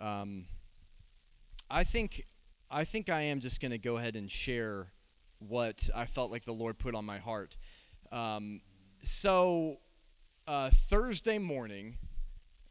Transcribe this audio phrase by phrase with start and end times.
[0.00, 0.46] Um,
[1.70, 2.24] I think
[2.70, 4.88] I think I am just going to go ahead and share
[5.38, 7.56] what I felt like the Lord put on my heart.
[8.12, 8.60] Um,
[9.02, 9.78] so
[10.46, 11.96] uh, Thursday morning,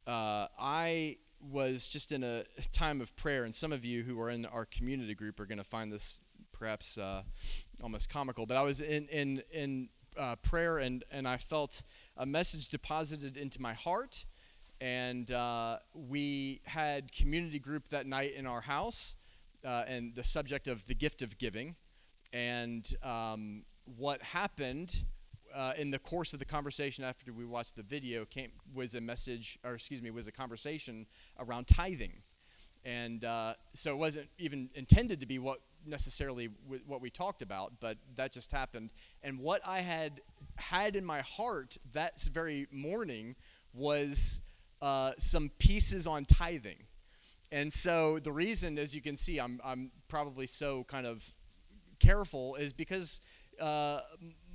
[0.05, 4.29] uh, I was just in a time of prayer, and some of you who are
[4.29, 6.21] in our community group are going to find this
[6.51, 7.23] perhaps uh,
[7.81, 8.45] almost comical.
[8.45, 11.83] But I was in in in uh, prayer, and and I felt
[12.15, 14.25] a message deposited into my heart,
[14.81, 19.15] and uh, we had community group that night in our house,
[19.65, 21.75] uh, and the subject of the gift of giving,
[22.33, 23.63] and um,
[23.97, 25.03] what happened.
[25.55, 29.01] Uh, in the course of the conversation after we watched the video came was a
[29.01, 31.05] message or excuse me was a conversation
[31.39, 32.11] around tithing
[32.87, 37.41] and uh, so it wasn't even intended to be what necessarily w- what we talked
[37.41, 38.93] about, but that just happened.
[39.23, 40.21] And what I had
[40.55, 43.35] had in my heart that very morning
[43.73, 44.41] was
[44.81, 46.83] uh, some pieces on tithing.
[47.51, 51.33] And so the reason, as you can see, I'm, I'm probably so kind of
[51.99, 53.21] careful is because
[53.59, 54.01] uh,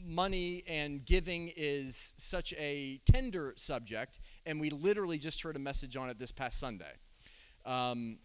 [0.05, 5.97] money and giving is such a tender subject, and we literally just heard a message
[5.97, 6.93] on it this past Sunday.
[7.65, 8.19] Um,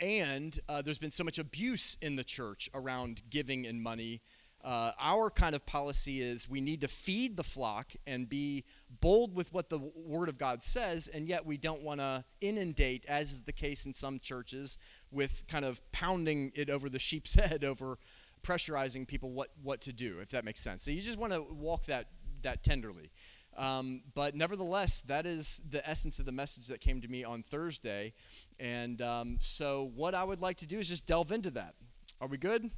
[0.00, 4.20] and uh, there's been so much abuse in the church around giving and money.
[4.64, 8.64] Uh, our kind of policy is we need to feed the flock and be
[9.00, 13.06] bold with what the Word of God says, and yet we don't want to inundate,
[13.06, 14.78] as is the case in some churches,
[15.12, 17.98] with kind of pounding it over the sheep's head over
[18.42, 20.84] pressurizing people what, what to do, if that makes sense.
[20.84, 22.08] So you just want to walk that,
[22.42, 23.10] that tenderly.
[23.56, 27.42] Um, but nevertheless, that is the essence of the message that came to me on
[27.42, 28.12] Thursday.
[28.60, 31.74] And um, so, what I would like to do is just delve into that.
[32.20, 32.70] Are we good?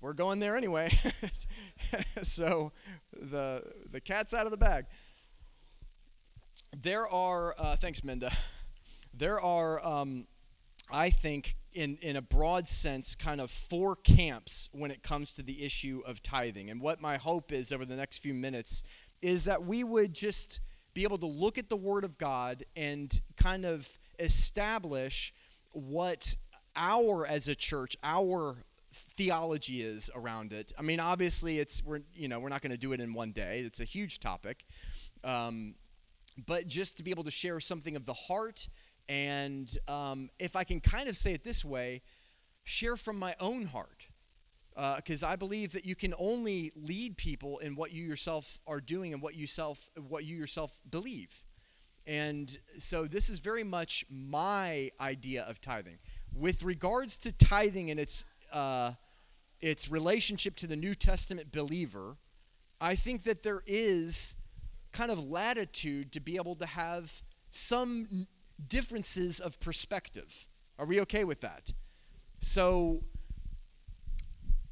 [0.00, 0.90] We're going there anyway.
[2.22, 2.72] so,
[3.12, 4.86] the, the cat's out of the bag.
[6.80, 8.32] There are, uh, thanks, Minda.
[9.12, 10.26] There are, um,
[10.90, 15.42] I think, in, in a broad sense, kind of four camps when it comes to
[15.42, 16.70] the issue of tithing.
[16.70, 18.82] And what my hope is over the next few minutes
[19.20, 20.60] is that we would just
[20.94, 25.34] be able to look at the Word of God and kind of establish
[25.72, 26.34] what
[26.74, 30.72] our, as a church, our theology is around it.
[30.78, 33.32] I mean, obviously, it's we're you know we're not going to do it in one
[33.32, 33.60] day.
[33.60, 34.64] It's a huge topic,
[35.24, 35.74] um,
[36.46, 38.68] but just to be able to share something of the heart,
[39.08, 42.02] and um, if I can kind of say it this way,
[42.64, 44.06] share from my own heart
[44.96, 48.80] because uh, I believe that you can only lead people in what you yourself are
[48.80, 51.42] doing and what you self what you yourself believe.
[52.06, 55.98] And so this is very much my idea of tithing.
[56.34, 58.92] With regards to tithing and its uh,
[59.60, 62.16] its relationship to the New Testament believer,
[62.80, 64.36] I think that there is
[64.92, 68.26] kind of latitude to be able to have some
[68.68, 70.46] differences of perspective.
[70.78, 71.72] Are we okay with that?
[72.40, 73.02] So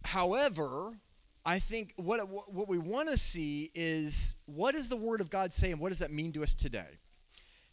[0.08, 0.98] However,
[1.44, 5.52] I think what, what we want to see is what does the Word of God
[5.52, 6.98] say and what does that mean to us today?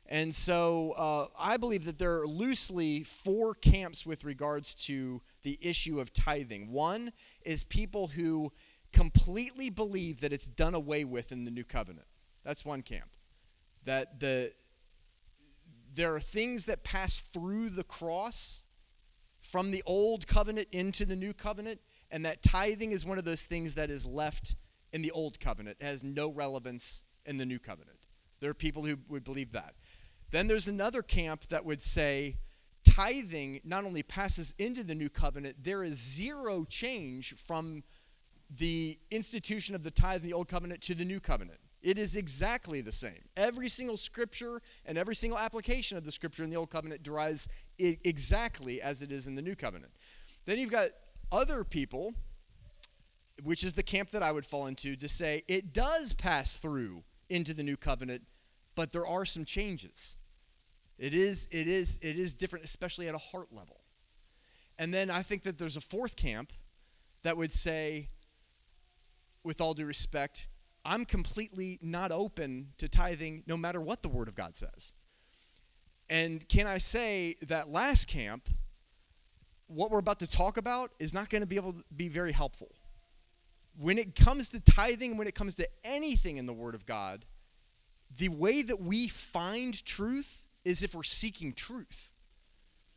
[0.08, 5.60] And so uh, I believe that there are loosely four camps with regards to the
[5.62, 6.72] issue of tithing.
[6.72, 7.14] One
[7.46, 8.52] is people who
[8.92, 12.08] completely believe that it's done away with in the new covenant.
[12.44, 13.12] That's one camp.
[13.86, 14.52] That the
[15.94, 18.64] there are things that pass through the cross
[19.40, 21.80] from the old covenant into the new covenant
[22.12, 24.56] and that tithing is one of those things that is left
[24.92, 28.00] in the old covenant, it has no relevance in the new covenant.
[28.40, 29.76] There are people who would believe that.
[30.32, 32.38] Then there's another camp that would say
[32.96, 37.84] tithing not only passes into the new covenant, there is zero change from
[38.58, 41.60] the institution of the tithe in the old covenant to the new covenant.
[41.82, 43.22] It is exactly the same.
[43.36, 47.50] Every single scripture and every single application of the scripture in the old covenant derives
[47.78, 49.92] exactly as it is in the new covenant.
[50.46, 50.90] Then you've got
[51.32, 52.14] other people,
[53.44, 57.04] which is the camp that I would fall into, to say it does pass through
[57.30, 58.24] into the new covenant,
[58.74, 60.16] but there are some changes.
[60.98, 63.82] It is, it is, it is different, especially at a heart level.
[64.78, 66.54] And then I think that there's a fourth camp
[67.24, 68.10] that would say,
[69.44, 70.48] with all due respect,
[70.84, 74.94] I'm completely not open to tithing no matter what the Word of God says.
[76.10, 78.48] And can I say that last camp
[79.68, 82.32] what we're about to talk about is not going to be able to be very
[82.32, 82.72] helpful.
[83.78, 87.26] When it comes to tithing, when it comes to anything in the Word of God,
[88.18, 92.12] the way that we find truth is if we're seeking truth.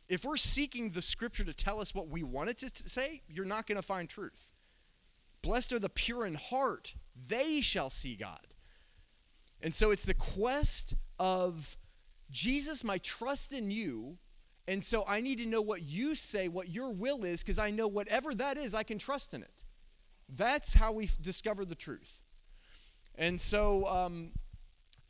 [0.09, 3.45] If we're seeking the Scripture to tell us what we want it to say, you're
[3.45, 4.51] not going to find truth.
[5.43, 6.95] Blessed are the pure in heart,
[7.27, 8.55] they shall see God.
[9.61, 11.77] And so it's the quest of
[12.31, 14.17] Jesus, my trust in you.
[14.67, 17.69] And so I need to know what you say, what your will is, because I
[17.71, 19.63] know whatever that is, I can trust in it.
[20.27, 22.21] That's how we discover the truth.
[23.15, 24.31] And so, um,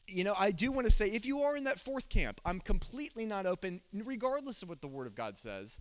[0.10, 2.60] you know, I do want to say if you are in that fourth camp, I'm
[2.60, 5.80] completely not open, regardless of what the Word of God says.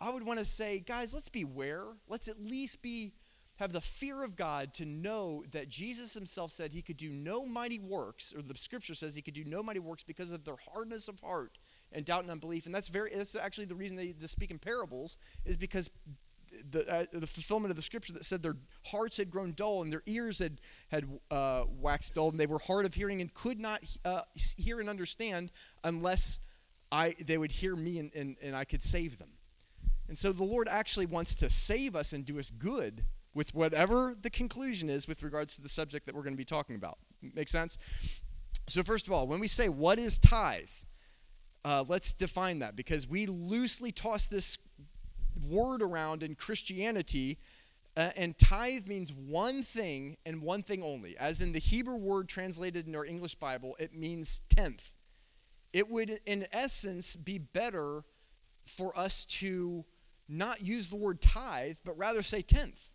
[0.00, 1.84] I would want to say, guys, let's beware.
[2.08, 3.14] Let's at least be
[3.56, 7.44] have the fear of God to know that Jesus himself said he could do no
[7.44, 10.56] mighty works, or the scripture says he could do no mighty works because of their
[10.72, 11.58] hardness of heart
[11.90, 12.66] and doubt and unbelief.
[12.66, 15.90] And that's very that's actually the reason they, they speak in parables, is because
[16.70, 18.56] the, uh, the fulfillment of the scripture that said their
[18.86, 22.58] hearts had grown dull and their ears had had uh, waxed dull and they were
[22.58, 24.22] hard of hearing and could not uh,
[24.56, 25.50] hear and understand
[25.84, 26.40] unless
[26.90, 29.30] I they would hear me and, and, and I could save them.
[30.08, 33.04] And so the Lord actually wants to save us and do us good
[33.34, 36.44] with whatever the conclusion is with regards to the subject that we're going to be
[36.44, 36.98] talking about.
[37.22, 37.78] Make sense?
[38.66, 40.68] So, first of all, when we say what is tithe,
[41.64, 44.58] uh, let's define that because we loosely toss this
[45.46, 47.38] word around in Christianity.
[47.96, 51.16] Uh, and tithe means one thing and one thing only.
[51.18, 54.94] As in the Hebrew word translated in our English Bible, it means tenth.
[55.72, 58.04] It would, in essence, be better
[58.66, 59.84] for us to
[60.28, 62.90] not use the word tithe, but rather say tenth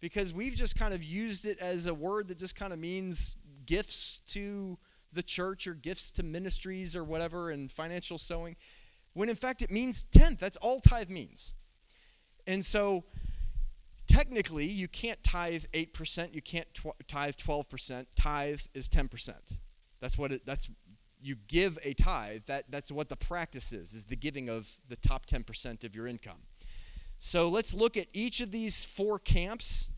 [0.00, 3.36] because we've just kind of used it as a word that just kind of means
[3.66, 4.78] gifts to
[5.12, 8.56] the church or gifts to ministries or whatever and financial sowing
[9.14, 11.54] when in fact it means tenth that's all tithe means
[12.48, 13.04] and so
[14.08, 19.30] technically you can't tithe 8% you can't tw- tithe 12% tithe is 10%
[20.00, 20.68] that's what it that's
[21.20, 24.96] you give a tithe that that's what the practice is is the giving of the
[24.96, 26.38] top 10% of your income
[27.18, 29.88] so let's look at each of these four camps,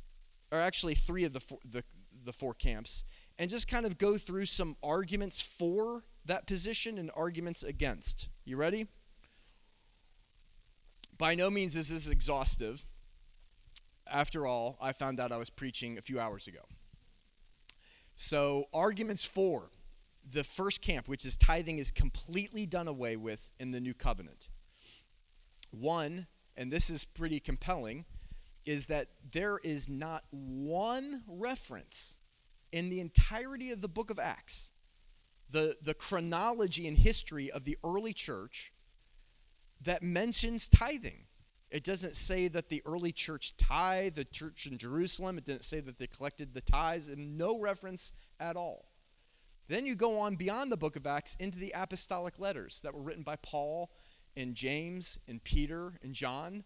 [0.51, 1.85] or actually three of the four, the,
[2.25, 3.05] the four camps,
[3.39, 8.29] and just kind of go through some arguments for that position and arguments against.
[8.45, 8.87] You ready?
[11.21, 12.87] By no means is this exhaustive.
[14.11, 16.61] After all, I found out I was preaching a few hours ago.
[18.17, 19.69] So, arguments for
[20.33, 24.49] the first camp, which is tithing, is completely done away with in the new covenant.
[25.71, 26.27] One,
[26.57, 28.07] and this is pretty compelling,
[28.65, 32.17] is that there is not one reference
[32.73, 34.71] in the entirety of the book of Acts,
[35.51, 38.73] the, the chronology and history of the early church,
[39.83, 41.25] that mentions tithing.
[41.71, 45.39] It doesn't say that the early church tithe, the church in Jerusalem.
[45.39, 48.87] It didn't say that they collected the tithes, and no reference at all.
[49.69, 53.03] Then you go on beyond the book of Acts into the apostolic letters that were
[53.03, 53.93] written by Paul
[54.37, 56.65] and James and Peter and John,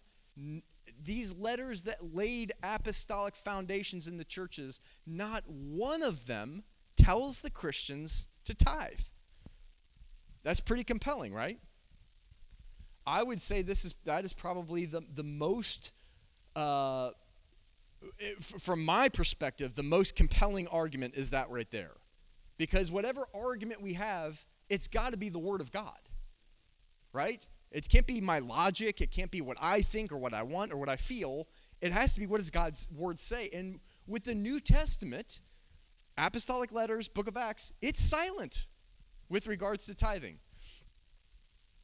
[1.02, 6.62] these letters that laid apostolic foundations in the churches, not one of them
[6.96, 9.00] tells the Christians to tithe.
[10.42, 11.58] That's pretty compelling, right?
[13.06, 15.92] I would say this is that is probably the the most,
[16.56, 17.10] uh,
[18.40, 21.92] from my perspective, the most compelling argument is that right there,
[22.56, 26.00] because whatever argument we have, it's got to be the Word of God,
[27.12, 27.46] right?
[27.70, 29.00] It can't be my logic.
[29.00, 31.48] It can't be what I think or what I want or what I feel.
[31.80, 33.50] It has to be what does God's word say.
[33.52, 35.40] And with the New Testament,
[36.16, 38.66] apostolic letters, book of Acts, it's silent
[39.28, 40.38] with regards to tithing.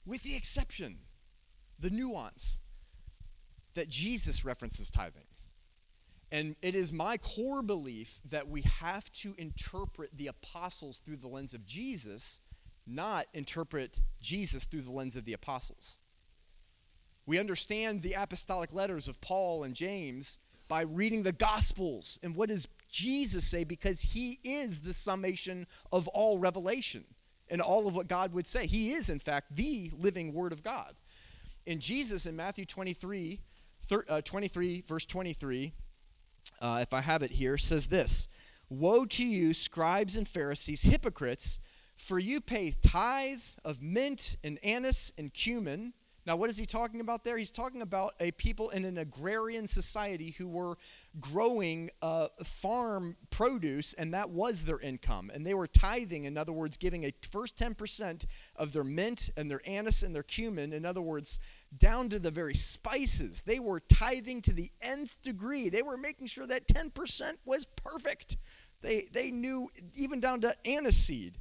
[0.07, 0.99] With the exception,
[1.81, 2.61] the nuance
[3.75, 5.25] that Jesus references tithing.
[6.33, 11.29] And it is my core belief that we have to interpret the apostles through the
[11.29, 12.41] lens of Jesus
[12.87, 15.99] not interpret Jesus through the lens of the apostles.
[17.27, 22.19] We understand the apostolic letters of Paul and James by reading the Gospels.
[22.23, 23.65] And what does Jesus say?
[23.65, 27.05] Because he is the summation of all revelation
[27.49, 28.67] and all of what God would say.
[28.67, 30.95] He is, in fact, the living Word of God.
[31.67, 33.41] In Jesus, in Matthew 23,
[33.87, 35.73] thir, uh, 23 verse 23,
[36.61, 38.29] uh, if I have it here, says this
[38.69, 41.61] Woe to you, scribes and Pharisees, hypocrites!
[41.97, 45.93] For you pay tithe of mint and anise and cumin.
[46.27, 47.39] Now, what is he talking about there?
[47.39, 50.77] He's talking about a people in an agrarian society who were
[51.19, 55.31] growing uh, farm produce, and that was their income.
[55.33, 59.51] And they were tithing, in other words, giving a first 10% of their mint and
[59.51, 61.39] their anise and their cumin, in other words,
[61.79, 63.43] down to the very spices.
[63.43, 65.71] They were tithing to the nth degree.
[65.71, 68.37] They were making sure that 10% was perfect.
[68.83, 71.35] They, they knew even down to aniseed.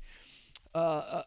[0.74, 1.24] Uh, uh,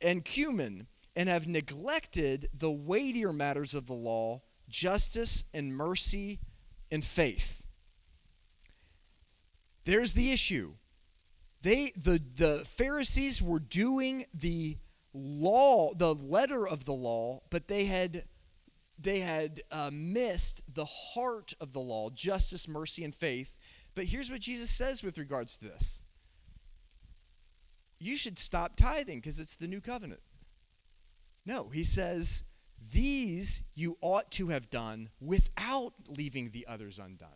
[0.00, 6.40] and cumin, and have neglected the weightier matters of the law, justice and mercy
[6.90, 7.64] and faith.
[9.84, 10.74] There's the issue.
[11.62, 14.78] They the the Pharisees were doing the
[15.12, 18.24] law, the letter of the law, but they had
[18.98, 23.56] they had uh, missed the heart of the law, justice, mercy, and faith.
[23.94, 26.02] But here's what Jesus says with regards to this.
[27.98, 30.20] You should stop tithing because it's the new covenant.
[31.44, 32.44] No, he says,
[32.92, 37.28] these you ought to have done without leaving the others undone.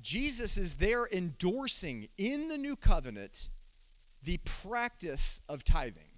[0.00, 3.50] Jesus is there endorsing in the new covenant
[4.22, 6.10] the practice of tithing.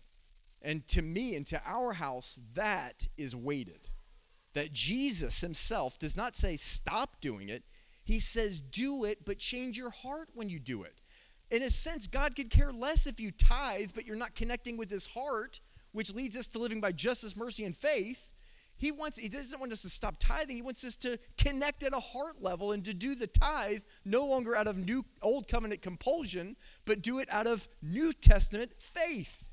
[0.63, 3.91] And to me and to our house, that is weighted.
[4.55, 7.65] That Jesus himself does not say stop doing it,
[8.05, 11.01] he says do it, but change your heart when you do it.
[11.51, 14.91] In a sense, God could care less if you tithe, but you're not connecting with
[14.91, 15.61] his heart,
[15.95, 18.33] which leads us to living by justice, mercy, and faith.
[18.77, 20.57] He wants he doesn't want us to stop tithing.
[20.57, 24.27] He wants us to connect at a heart level and to do the tithe no
[24.27, 29.45] longer out of new old covenant compulsion, but do it out of New Testament faith.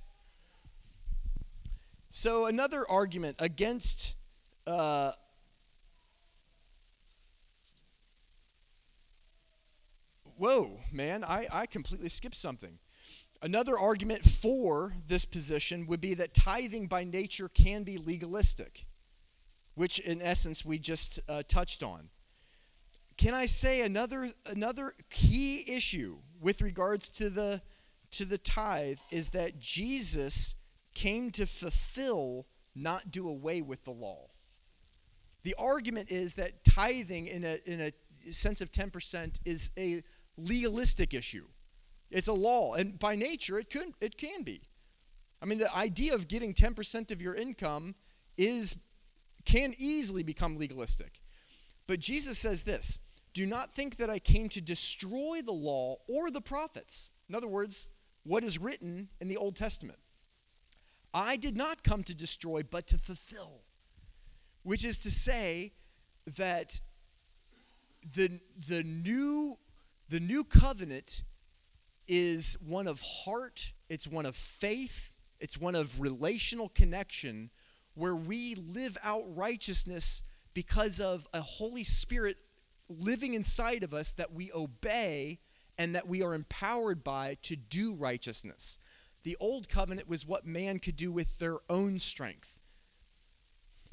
[2.09, 4.15] So another argument against
[4.65, 5.11] uh,
[10.37, 12.79] Whoa, man, I, I completely skipped something.
[13.41, 18.85] Another argument for this position would be that tithing by nature can be legalistic
[19.75, 22.09] which in essence we just uh, touched on.
[23.17, 27.61] Can I say another another key issue with regards to the
[28.11, 30.55] to the tithe is that Jesus
[30.93, 34.27] came to fulfill, not do away with the law.
[35.43, 40.03] The argument is that tithing in a in a sense of 10% is a
[40.37, 41.47] legalistic issue.
[42.11, 44.61] It's a law, and by nature it could it can be.
[45.41, 47.95] I mean, the idea of getting 10% of your income
[48.37, 48.75] is
[49.43, 51.19] can easily become legalistic.
[51.87, 52.99] But Jesus says this
[53.33, 57.11] Do not think that I came to destroy the law or the prophets.
[57.27, 57.89] In other words,
[58.23, 59.99] what is written in the Old Testament.
[61.13, 63.63] I did not come to destroy, but to fulfill.
[64.63, 65.73] Which is to say
[66.37, 66.79] that
[68.15, 69.57] the, the, new,
[70.09, 71.23] the new covenant
[72.11, 77.49] is one of heart, it's one of faith, it's one of relational connection
[77.93, 80.21] where we live out righteousness
[80.53, 82.43] because of a Holy Spirit
[82.89, 85.39] living inside of us that we obey
[85.77, 88.77] and that we are empowered by to do righteousness.
[89.23, 92.59] The old covenant was what man could do with their own strength.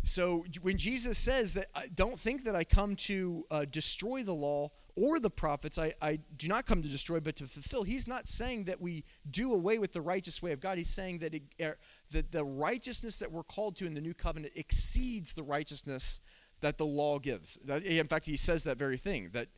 [0.04, 4.70] So when Jesus says that, don't think that I come to uh, destroy the law
[4.96, 7.82] or the prophets, I, I do not come to destroy, but to fulfill.
[7.82, 10.78] He's not saying that we do away with the righteous way of God.
[10.78, 11.78] He's saying that, it, er,
[12.10, 16.20] that the righteousness that we're called to in the new covenant exceeds the righteousness
[16.60, 17.58] that the law gives.
[17.68, 19.48] In fact, he says that very thing that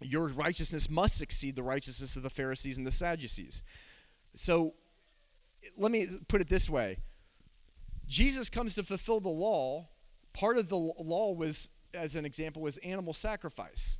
[0.00, 3.62] your righteousness must exceed the righteousness of the Pharisees and the Sadducees.
[4.34, 4.74] So
[5.76, 6.98] let me put it this way
[8.06, 9.88] Jesus comes to fulfill the law.
[10.32, 13.98] Part of the law was, as an example, was animal sacrifice.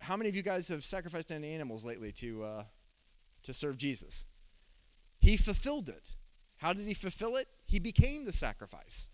[0.00, 2.64] How many of you guys have sacrificed any animals lately to, uh,
[3.44, 4.26] to serve Jesus?
[5.18, 6.14] He fulfilled it.
[6.58, 7.48] How did he fulfill it?
[7.66, 9.10] He became the sacrifice.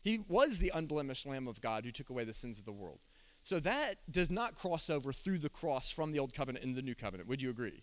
[0.00, 3.00] He was the unblemished Lamb of God who took away the sins of the world.
[3.42, 6.82] So that does not cross over through the cross from the old covenant into the
[6.82, 7.28] new covenant.
[7.28, 7.82] Would you agree?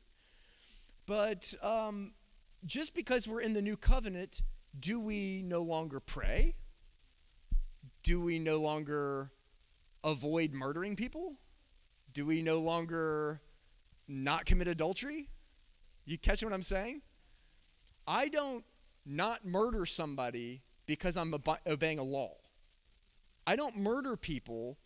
[1.05, 2.13] But um,
[2.65, 4.41] just because we're in the new covenant,
[4.79, 6.55] do we no longer pray?
[8.03, 9.31] Do we no longer
[10.03, 11.35] avoid murdering people?
[12.13, 13.41] Do we no longer
[14.07, 15.29] not commit adultery?
[16.05, 17.01] You catch what I'm saying?
[18.07, 18.63] I don't
[19.05, 22.35] not murder somebody because I'm ob- obeying a law.
[23.47, 24.77] I don't murder people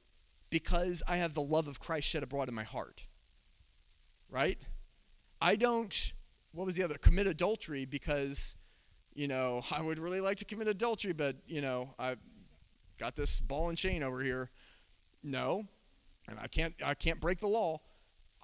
[0.50, 3.06] because I have the love of Christ shed abroad in my heart.
[4.30, 4.60] Right?
[5.42, 6.14] I don't,
[6.52, 6.98] what was the other?
[6.98, 8.56] Commit adultery because,
[9.14, 12.20] you know, I would really like to commit adultery, but, you know, I've
[13.00, 14.50] got this ball and chain over here.
[15.24, 15.66] No.
[16.28, 17.82] And I can't I can't break the law.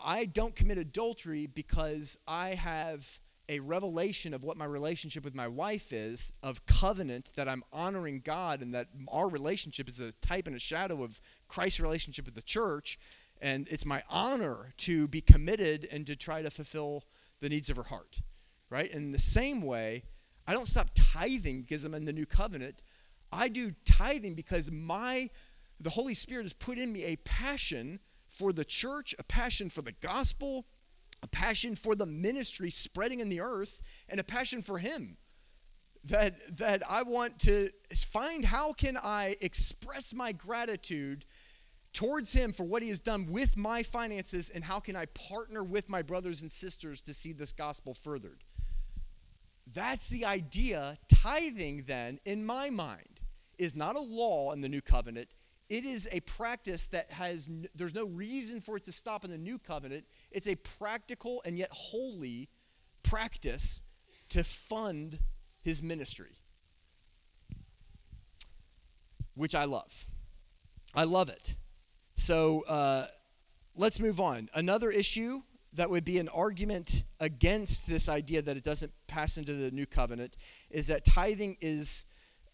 [0.04, 5.48] I don't commit adultery because I have a revelation of what my relationship with my
[5.48, 10.48] wife is, of covenant, that I'm honoring God, and that our relationship is a type
[10.48, 12.98] and a shadow of Christ's relationship with the church.
[13.42, 17.04] And it's my honor to be committed and to try to fulfill
[17.40, 18.22] the needs of her heart.
[18.70, 18.90] Right?
[18.92, 20.04] In the same way,
[20.48, 22.82] I don't stop tithing because I'm in the new covenant.
[23.32, 25.30] I do tithing because my
[25.80, 29.82] the Holy Spirit has put in me a passion for the church, a passion for
[29.82, 30.66] the gospel,
[31.22, 35.18] a passion for the ministry spreading in the earth, and a passion for Him.
[36.06, 41.26] That, that I want to find how can I express my gratitude
[41.94, 45.64] towards him for what he has done with my finances and how can I partner
[45.64, 48.44] with my brothers and sisters to see this gospel furthered.
[49.74, 50.98] That's the idea.
[51.10, 53.20] Tithing, then, in my mind,
[53.58, 55.30] is not a law in the new covenant.
[55.70, 59.32] It is a practice that has, n- there's no reason for it to stop in
[59.32, 60.06] the new covenant.
[60.32, 62.50] It's a practical and yet holy
[63.02, 63.82] practice
[64.30, 65.20] to fund
[65.62, 66.38] his ministry,
[69.34, 70.06] which I love.
[70.94, 71.56] I love it.
[72.16, 73.08] So uh,
[73.76, 74.50] let's move on.
[74.54, 75.42] Another issue
[75.76, 79.86] that would be an argument against this idea that it doesn't pass into the new
[79.86, 80.38] covenant
[80.70, 82.06] is that tithing is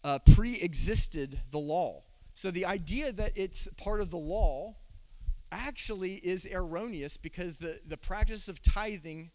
[0.04, 2.02] uh, pre-existed the law.
[2.34, 4.76] So the idea that it's part of the law
[5.50, 9.30] actually is erroneous because the, the practice of tithing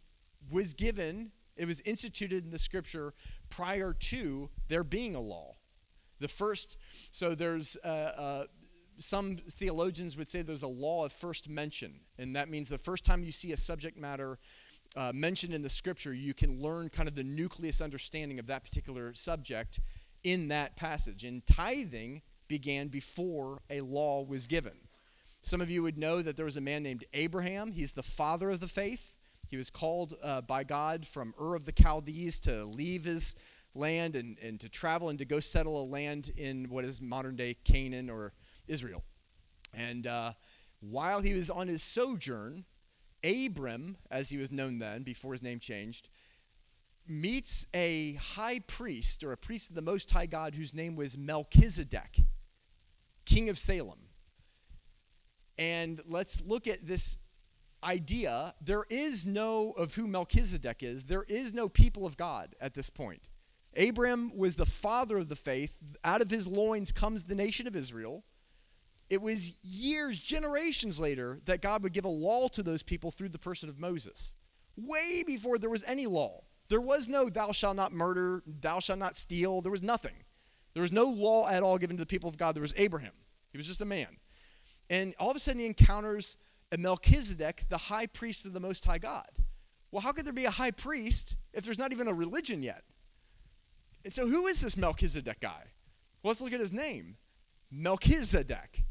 [0.51, 3.13] was given, it was instituted in the scripture
[3.49, 5.55] prior to there being a law.
[6.19, 6.77] The first,
[7.11, 8.43] so there's uh, uh,
[8.97, 13.05] some theologians would say there's a law of first mention, and that means the first
[13.05, 14.39] time you see a subject matter
[14.95, 18.63] uh, mentioned in the scripture, you can learn kind of the nucleus understanding of that
[18.63, 19.79] particular subject
[20.23, 21.23] in that passage.
[21.23, 24.73] And tithing began before a law was given.
[25.41, 27.71] Some of you would know that there was a man named Abraham.
[27.71, 29.13] He's the father of the faith.
[29.47, 33.35] He was called uh, by God from Ur of the Chaldees to leave his
[33.73, 37.35] land and, and to travel and to go settle a land in what is modern
[37.35, 38.33] day Canaan or
[38.67, 39.03] Israel.
[39.73, 40.33] And uh,
[40.79, 42.65] while he was on his sojourn,
[43.23, 46.09] Abram, as he was known then, before his name changed,
[47.07, 51.17] meets a high priest or a priest of the Most High God whose name was
[51.17, 52.19] Melchizedek,
[53.25, 53.99] king of Salem.
[55.57, 57.17] And let's look at this
[57.83, 58.53] idea.
[58.61, 62.89] There is no, of who Melchizedek is, there is no people of God at this
[62.89, 63.29] point.
[63.75, 65.97] Abram was the father of the faith.
[66.03, 68.23] Out of his loins comes the nation of Israel.
[69.09, 73.29] It was years, generations later, that God would give a law to those people through
[73.29, 74.33] the person of Moses.
[74.75, 76.43] Way before there was any law.
[76.69, 79.61] There was no thou shalt not murder, thou shalt not steal.
[79.61, 80.15] There was nothing.
[80.73, 82.53] There was no law at all given to the people of God.
[82.53, 83.13] There was Abraham.
[83.51, 84.17] He was just a man.
[84.89, 86.37] And all of a sudden he encounters
[86.77, 89.27] Melchizedek, the high priest of the Most High God.
[89.91, 92.83] Well, how could there be a high priest if there's not even a religion yet?
[94.03, 95.63] And so, who is this Melchizedek guy?
[96.21, 97.17] Well, let's look at his name
[97.71, 98.83] Melchizedek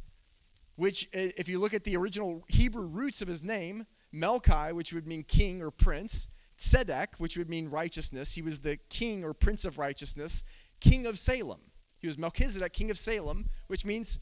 [0.77, 4.93] which, uh, if you look at the original Hebrew roots of his name, Melchi, which
[4.93, 9.35] would mean king or prince, Tzedek, which would mean righteousness, he was the king or
[9.35, 10.45] prince of righteousness,
[10.81, 11.61] king of Salem.
[11.99, 14.19] He was Melchizedek, king of Salem, which means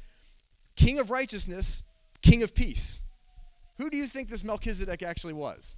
[0.77, 1.83] king of righteousness,
[2.23, 3.03] king of peace.
[3.79, 5.77] Who do you think this Melchizedek actually was?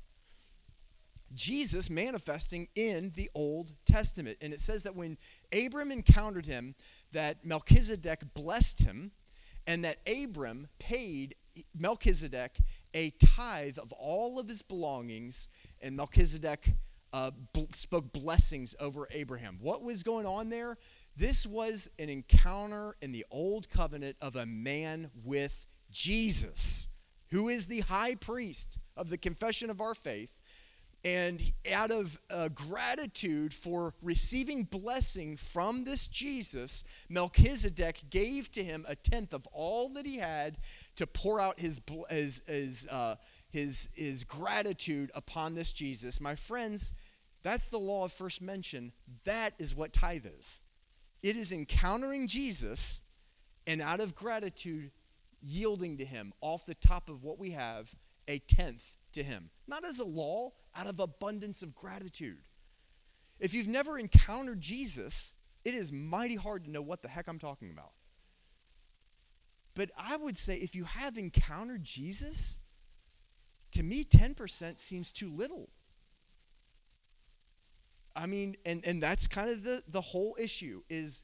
[1.35, 4.39] Jesus manifesting in the Old Testament.
[4.41, 5.19] And it says that when
[5.53, 6.75] Abram encountered him,
[7.13, 9.11] that Melchizedek blessed him
[9.67, 11.35] and that Abram paid
[11.75, 12.59] Melchizedek
[12.95, 15.49] a tithe of all of his belongings,
[15.81, 16.73] and Melchizedek
[17.13, 19.59] uh, bl- spoke blessings over Abraham.
[19.61, 20.77] What was going on there?
[21.17, 26.89] This was an encounter in the old covenant of a man with Jesus,
[27.31, 30.36] who is the high priest of the confession of our faith,
[31.05, 31.41] and
[31.73, 38.97] out of uh, gratitude for receiving blessing from this Jesus, Melchizedek gave to him a
[38.97, 40.59] tenth of all that he had
[40.97, 41.81] to pour out his,
[42.11, 43.17] his, his, uh,
[43.51, 46.21] his, his gratitude upon this Jesus.
[46.21, 46.93] My friends,
[47.43, 48.91] that's the law of first mention.
[49.25, 50.61] That is what tithe is.
[51.23, 53.03] It is encountering Jesus
[53.67, 54.91] and out of gratitude,
[55.41, 57.95] yielding to him off the top of what we have
[58.29, 59.51] a tenth to him.
[59.67, 62.39] Not as a law, out of abundance of gratitude.
[63.39, 65.35] If you've never encountered Jesus,
[65.65, 67.93] it is mighty hard to know what the heck I'm talking about.
[69.75, 72.61] But I would say if you have encountered Jesus,
[73.73, 75.69] to me, 10% seems too little.
[78.15, 81.23] I mean, and, and that's kind of the, the whole issue is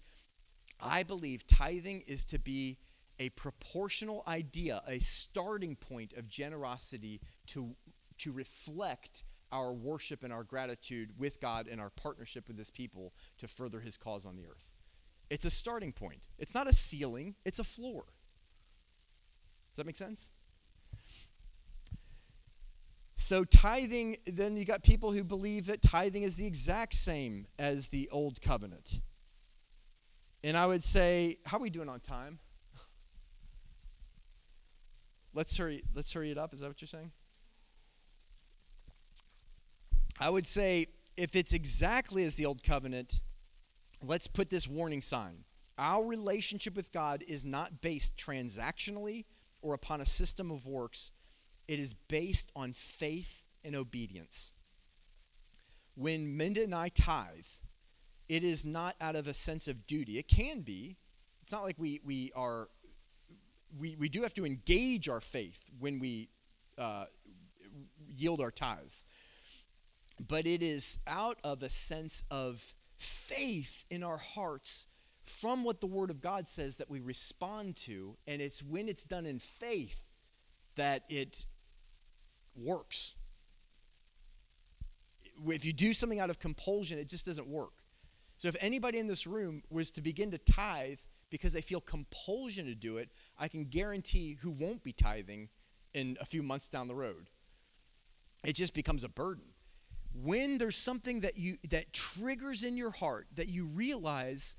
[0.78, 2.76] I believe tithing is to be
[3.18, 7.74] a proportional idea, a starting point of generosity to,
[8.18, 13.12] to reflect our worship and our gratitude with God and our partnership with His people
[13.38, 14.70] to further His cause on the earth.
[15.30, 16.26] It's a starting point.
[16.38, 18.04] It's not a ceiling, it's a floor.
[19.70, 20.28] Does that make sense?
[23.14, 27.88] So, tithing, then you got people who believe that tithing is the exact same as
[27.88, 29.00] the old covenant.
[30.42, 32.40] And I would say, how are we doing on time?
[35.34, 36.52] Let's hurry, let's hurry it up.
[36.52, 37.12] Is that what you're saying?
[40.22, 43.20] I would say if it's exactly as the old covenant,
[44.04, 45.44] let's put this warning sign.
[45.78, 49.24] Our relationship with God is not based transactionally
[49.62, 51.10] or upon a system of works,
[51.66, 54.52] it is based on faith and obedience.
[55.94, 57.46] When Minda and I tithe,
[58.28, 60.18] it is not out of a sense of duty.
[60.18, 60.98] It can be.
[61.42, 62.68] It's not like we, we are,
[63.78, 66.28] we, we do have to engage our faith when we
[66.78, 67.06] uh,
[68.08, 69.04] yield our tithes.
[70.26, 74.86] But it is out of a sense of faith in our hearts
[75.24, 78.16] from what the Word of God says that we respond to.
[78.26, 80.02] And it's when it's done in faith
[80.76, 81.46] that it
[82.54, 83.14] works.
[85.46, 87.72] If you do something out of compulsion, it just doesn't work.
[88.36, 90.98] So if anybody in this room was to begin to tithe
[91.30, 95.48] because they feel compulsion to do it, I can guarantee who won't be tithing
[95.94, 97.28] in a few months down the road.
[98.44, 99.44] It just becomes a burden.
[100.14, 104.56] When there's something that you that triggers in your heart that you realize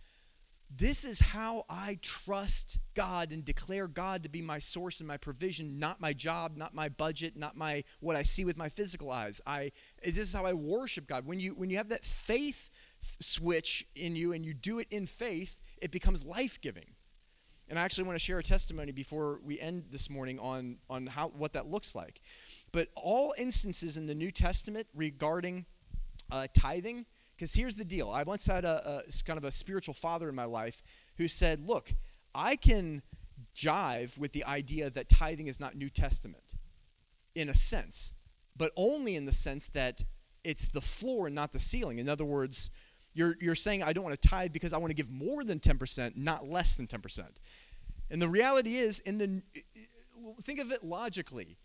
[0.75, 5.17] this is how I trust God and declare God to be my source and my
[5.17, 9.11] provision, not my job, not my budget, not my what I see with my physical
[9.11, 9.39] eyes.
[9.45, 9.71] I
[10.03, 11.27] this is how I worship God.
[11.27, 12.71] When you when you have that faith
[13.19, 16.95] switch in you and you do it in faith, it becomes life-giving.
[17.69, 21.05] And I actually want to share a testimony before we end this morning on on
[21.05, 22.21] how what that looks like.
[22.73, 25.65] But all instances in the New Testament regarding
[26.29, 27.05] uh, tithing
[27.35, 30.35] because here's the deal I once had a, a kind of a spiritual father in
[30.35, 30.83] my life
[31.17, 31.93] who said, Look,
[32.35, 33.01] I can
[33.55, 36.55] jive with the idea that tithing is not New Testament
[37.35, 38.13] in a sense,
[38.55, 40.03] but only in the sense that
[40.43, 41.99] it's the floor and not the ceiling.
[41.99, 42.69] In other words,
[43.13, 45.59] you're, you're saying I don't want to tithe because I want to give more than
[45.59, 47.23] 10%, not less than 10%.
[48.09, 49.41] And the reality is, in the
[50.41, 51.57] think of it logically.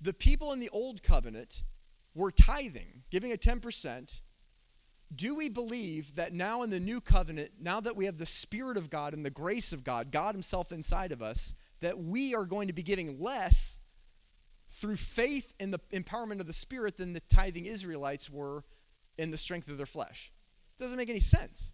[0.00, 1.62] The people in the old covenant
[2.14, 4.20] were tithing, giving a 10%,
[5.14, 8.76] do we believe that now in the new covenant, now that we have the Spirit
[8.76, 12.44] of God and the grace of God, God Himself inside of us, that we are
[12.44, 13.80] going to be giving less
[14.68, 18.64] through faith in the empowerment of the Spirit than the tithing Israelites were
[19.16, 20.32] in the strength of their flesh?
[20.80, 21.72] Doesn't make any sense.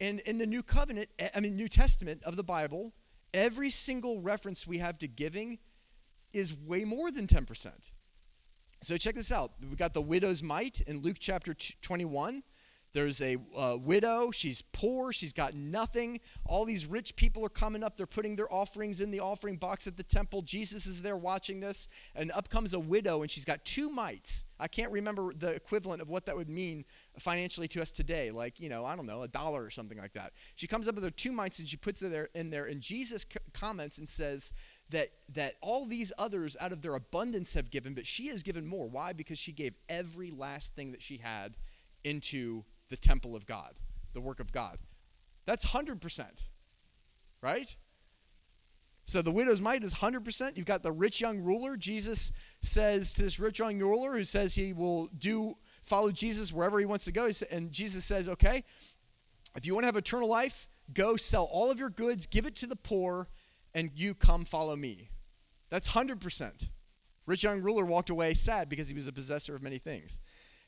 [0.00, 2.92] And in the new covenant, I mean, New Testament of the Bible,
[3.34, 5.58] every single reference we have to giving
[6.32, 7.70] is way more than 10%.
[8.82, 9.52] So check this out.
[9.60, 12.42] We got the widow's mite in Luke chapter 21.
[12.92, 14.30] There's a uh, widow.
[14.30, 15.12] She's poor.
[15.12, 16.20] She's got nothing.
[16.44, 17.96] All these rich people are coming up.
[17.96, 20.42] They're putting their offerings in the offering box at the temple.
[20.42, 21.88] Jesus is there watching this.
[22.14, 24.44] And up comes a widow, and she's got two mites.
[24.60, 26.84] I can't remember the equivalent of what that would mean
[27.18, 28.30] financially to us today.
[28.30, 30.32] Like, you know, I don't know, a dollar or something like that.
[30.54, 32.66] She comes up with her two mites, and she puts it there, in there.
[32.66, 34.52] And Jesus c- comments and says,
[34.90, 38.66] that that all these others out of their abundance have given, but she has given
[38.66, 38.86] more.
[38.86, 39.12] Why?
[39.12, 41.56] Because she gave every last thing that she had
[42.04, 43.74] into the temple of God,
[44.12, 44.78] the work of God.
[45.46, 46.24] That's 100%.
[47.40, 47.74] Right?
[49.04, 50.56] So the widow's mite is 100%.
[50.56, 51.76] You've got the rich young ruler.
[51.76, 56.78] Jesus says to this rich young ruler who says he will do follow Jesus wherever
[56.78, 57.28] he wants to go.
[57.50, 58.62] And Jesus says, "Okay,
[59.56, 62.54] if you want to have eternal life, go sell all of your goods, give it
[62.56, 63.28] to the poor,
[63.74, 65.10] and you come follow me.
[65.68, 66.68] That's 100%.
[67.26, 70.20] Rich young ruler walked away sad because he was a possessor of many things.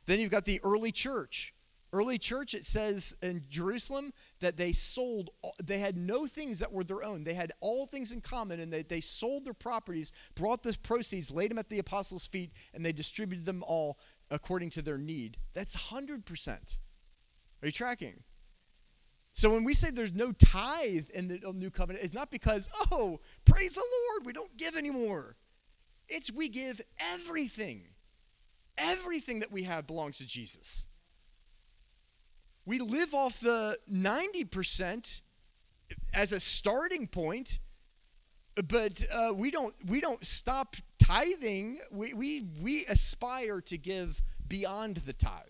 [0.06, 1.53] Then you've got the early church.
[1.94, 5.30] Early church, it says in Jerusalem that they sold,
[5.62, 7.22] they had no things that were their own.
[7.22, 11.30] They had all things in common, and they, they sold their properties, brought the proceeds,
[11.30, 13.96] laid them at the apostles' feet, and they distributed them all
[14.32, 15.36] according to their need.
[15.52, 16.48] That's 100%.
[16.50, 18.24] Are you tracking?
[19.32, 23.20] So when we say there's no tithe in the new covenant, it's not because, oh,
[23.44, 25.36] praise the Lord, we don't give anymore.
[26.08, 27.84] It's we give everything.
[28.76, 30.88] Everything that we have belongs to Jesus.
[32.66, 35.20] We live off the 90%
[36.14, 37.58] as a starting point,
[38.68, 41.80] but uh, we don't we don't stop tithing.
[41.90, 45.42] We, we we aspire to give beyond the tithe,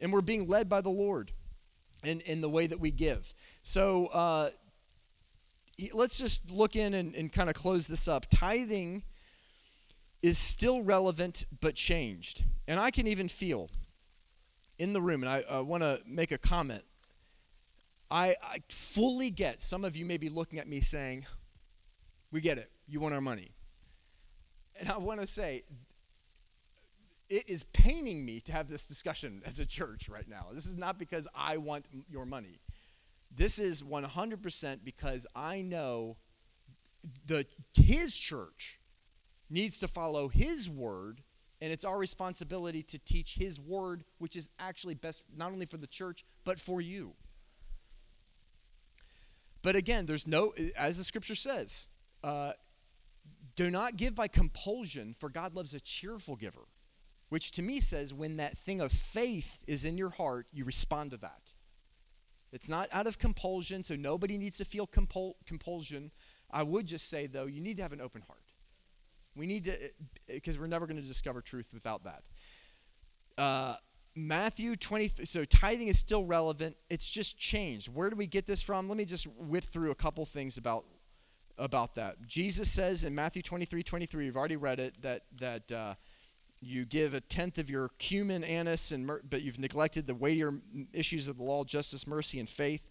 [0.00, 1.32] and we're being led by the Lord
[2.02, 3.32] in, in the way that we give.
[3.62, 4.50] So uh,
[5.92, 8.26] let's just look in and, and kind of close this up.
[8.30, 9.02] Tithing
[10.22, 12.44] is still relevant but changed.
[12.68, 13.70] And I can even feel
[14.82, 16.82] in the room, and I, want to make a comment.
[18.10, 21.24] I, I fully get, some of you may be looking at me saying,
[22.32, 22.68] We get it.
[22.88, 23.52] You want our money.
[24.74, 25.62] And I want to say,
[27.30, 30.46] it is paining me to have this discussion as a church right now.
[30.52, 32.58] This is not because I want your money.
[33.32, 36.16] This is 100% because I know
[37.24, 38.80] the his church
[39.48, 41.22] needs to follow his word
[41.62, 45.78] and it's our responsibility to teach his word which is actually best not only for
[45.78, 47.14] the church but for you.
[49.62, 51.88] But again, there's no as the scripture says,
[52.24, 52.52] uh,
[53.54, 56.66] do not give by compulsion for God loves a cheerful giver.
[57.28, 61.10] which to me says when that thing of faith is in your heart, you respond
[61.12, 61.54] to that.
[62.52, 66.10] It's not out of compulsion, so nobody needs to feel compul- compulsion.
[66.50, 68.51] I would just say, though, you need to have an open heart.
[69.34, 69.76] We need to,
[70.28, 72.22] because we're never going to discover truth without that.
[73.38, 73.76] Uh,
[74.14, 76.76] Matthew 20, so tithing is still relevant.
[76.90, 77.88] It's just changed.
[77.88, 78.88] Where do we get this from?
[78.88, 80.84] Let me just whip through a couple things about
[81.58, 82.26] about that.
[82.26, 85.94] Jesus says in Matthew 23, 23, we've already read it, that, that uh,
[86.60, 90.54] you give a tenth of your cumin, anise, and myrrh, but you've neglected the weightier
[90.92, 92.88] issues of the law, justice, mercy, and faith.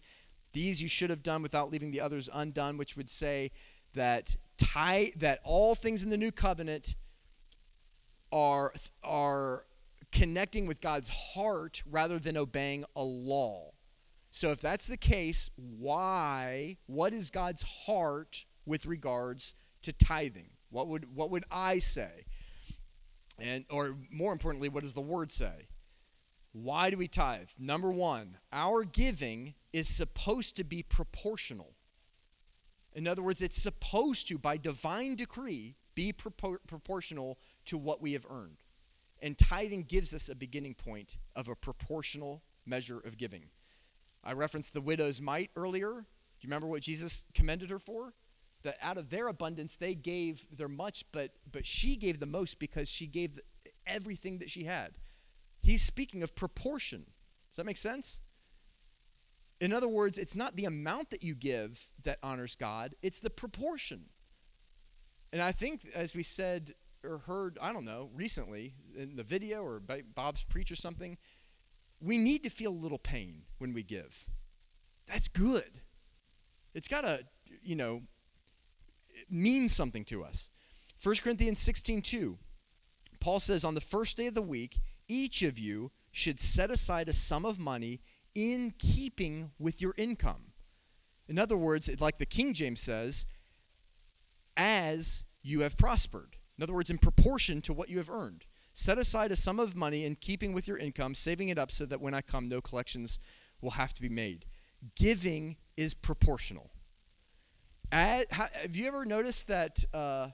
[0.52, 3.50] These you should have done without leaving the others undone, which would say
[3.94, 6.94] that tie, that all things in the new covenant
[8.32, 9.64] are are
[10.10, 13.72] connecting with God's heart rather than obeying a law.
[14.30, 20.50] So if that's the case, why what is God's heart with regards to tithing?
[20.70, 22.24] What would what would I say?
[23.38, 25.68] And or more importantly, what does the word say?
[26.52, 27.48] Why do we tithe?
[27.58, 31.74] Number 1, our giving is supposed to be proportional.
[32.94, 38.12] In other words, it's supposed to by divine decree be propor- proportional to what we
[38.12, 38.62] have earned.
[39.20, 43.44] And tithing gives us a beginning point of a proportional measure of giving.
[44.24, 45.90] I referenced the widow's mite earlier.
[45.90, 48.14] Do you remember what Jesus commended her for?
[48.62, 52.58] That out of their abundance they gave their much, but but she gave the most
[52.58, 53.40] because she gave
[53.86, 54.92] everything that she had.
[55.60, 57.06] He's speaking of proportion.
[57.50, 58.20] Does that make sense?
[59.62, 63.30] In other words, it's not the amount that you give that honors God, it's the
[63.30, 64.06] proportion.
[65.32, 66.72] And I think, as we said
[67.04, 69.80] or heard, I don't know, recently in the video or
[70.16, 71.16] Bob's preach or something,
[72.00, 74.26] we need to feel a little pain when we give.
[75.06, 75.80] That's good.
[76.74, 77.20] It's got to,
[77.62, 78.02] you know,
[79.30, 80.50] mean something to us.
[81.00, 82.36] 1 Corinthians 16 2,
[83.20, 87.08] Paul says, On the first day of the week, each of you should set aside
[87.08, 88.00] a sum of money
[88.34, 90.52] in keeping with your income.
[91.28, 93.26] In other words, like the King James says,
[94.56, 96.36] as you have prospered.
[96.58, 98.44] In other words, in proportion to what you have earned.
[98.74, 101.84] Set aside a sum of money in keeping with your income, saving it up so
[101.86, 103.18] that when I come, no collections
[103.60, 104.46] will have to be made.
[104.96, 106.70] Giving is proportional.
[107.90, 110.28] At, have you ever noticed that uh,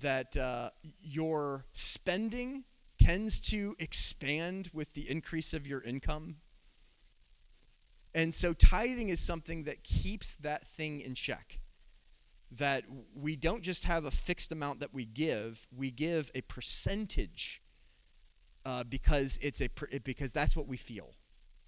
[0.00, 0.70] that uh,
[1.02, 2.64] your spending
[2.98, 6.36] tends to expand with the increase of your income?
[8.14, 11.60] And so tithing is something that keeps that thing in check
[12.52, 17.62] that we don't just have a fixed amount that we give, we give a percentage
[18.64, 19.68] uh, because it's a
[20.04, 21.14] because that's what we feel.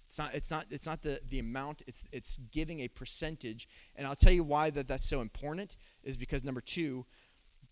[0.07, 1.81] It's not it's not it's not the the amount.
[1.87, 3.67] It's it's giving a percentage.
[3.95, 7.05] And I'll tell you why that that's so important is because number two,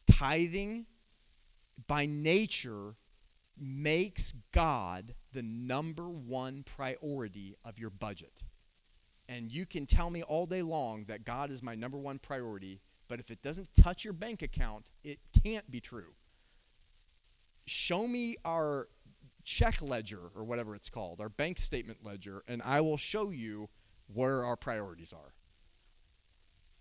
[0.10, 0.88] tithing
[1.88, 2.96] by nature
[3.60, 8.44] makes God the number one priority of your budget.
[9.32, 12.82] And you can tell me all day long that God is my number one priority
[13.12, 16.14] but if it doesn't touch your bank account, it can't be true.
[17.66, 18.88] Show me our
[19.44, 23.68] check ledger or whatever it's called, our bank statement ledger, and I will show you
[24.14, 25.34] where our priorities are.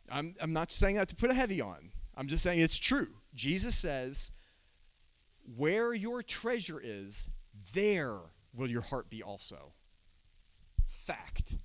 [0.09, 1.91] I'm, I'm not saying that to put a heavy on.
[2.17, 3.09] I'm just saying it's true.
[3.35, 4.31] Jesus says,
[5.57, 7.29] Where your treasure is,
[7.75, 8.21] there
[8.55, 9.73] will your heart be also.
[10.87, 11.57] Fact.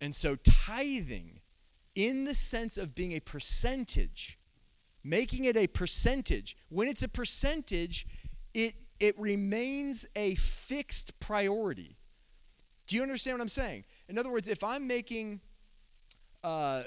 [0.00, 1.40] And so tithing
[1.94, 4.38] in the sense of being a percentage,
[5.04, 6.56] making it a percentage.
[6.68, 8.06] When it's a percentage,
[8.54, 11.96] it, it remains a fixed priority.
[12.86, 13.84] Do you understand what I'm saying?
[14.08, 15.40] In other words, if I'm making,
[16.42, 16.82] uh,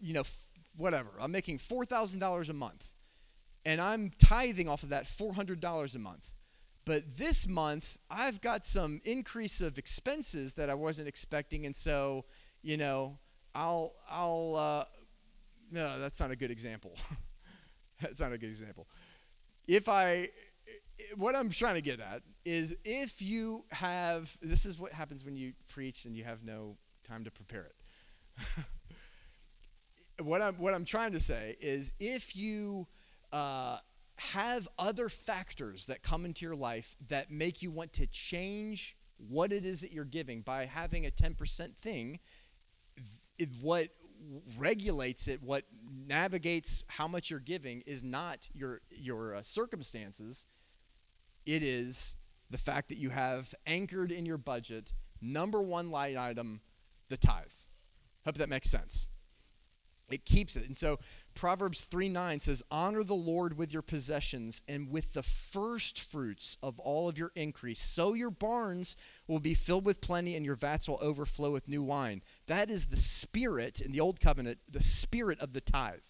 [0.00, 2.88] you know, f- whatever, I'm making $4,000 a month,
[3.64, 6.28] and I'm tithing off of that $400 a month.
[6.84, 12.26] But this month, I've got some increase of expenses that I wasn't expecting, and so,
[12.62, 13.18] you know,
[13.54, 14.84] I'll I'll uh,
[15.70, 16.96] no, that's not a good example.
[18.00, 18.86] that's not a good example.
[19.66, 20.28] If I
[21.16, 25.36] what I'm trying to get at is if you have this is what happens when
[25.36, 28.64] you preach and you have no time to prepare it.
[30.24, 32.86] what I'm what I'm trying to say is if you
[33.32, 33.78] uh,
[34.16, 39.52] have other factors that come into your life that make you want to change what
[39.52, 42.18] it is that you're giving by having a 10% thing
[43.38, 43.88] it, what
[44.56, 45.64] regulates it, what
[46.06, 50.46] navigates how much you're giving, is not your your uh, circumstances.
[51.44, 52.16] It is
[52.50, 56.60] the fact that you have anchored in your budget number one line item,
[57.08, 57.46] the tithe.
[58.24, 59.08] Hope that makes sense.
[60.10, 60.66] it keeps it.
[60.66, 60.98] And so
[61.34, 66.56] Proverbs 3 9 says, Honor the Lord with your possessions and with the first fruits
[66.62, 67.80] of all of your increase.
[67.80, 71.82] So your barns will be filled with plenty and your vats will overflow with new
[71.82, 72.22] wine.
[72.46, 76.00] That is the spirit in the old covenant, the spirit of the tithe.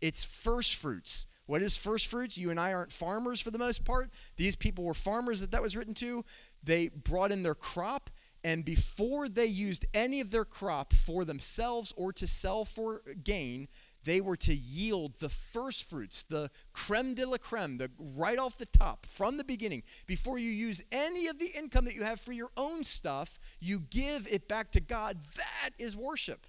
[0.00, 1.26] It's first fruits.
[1.46, 2.38] What is first fruits?
[2.38, 4.10] You and I aren't farmers for the most part.
[4.36, 6.24] These people were farmers that that was written to.
[6.62, 8.10] They brought in their crop
[8.44, 13.68] and before they used any of their crop for themselves or to sell for gain,
[14.08, 18.56] they were to yield the first fruits, the creme de la creme, the right off
[18.56, 19.82] the top from the beginning.
[20.06, 23.80] Before you use any of the income that you have for your own stuff, you
[23.90, 25.18] give it back to God.
[25.36, 26.46] That is worship.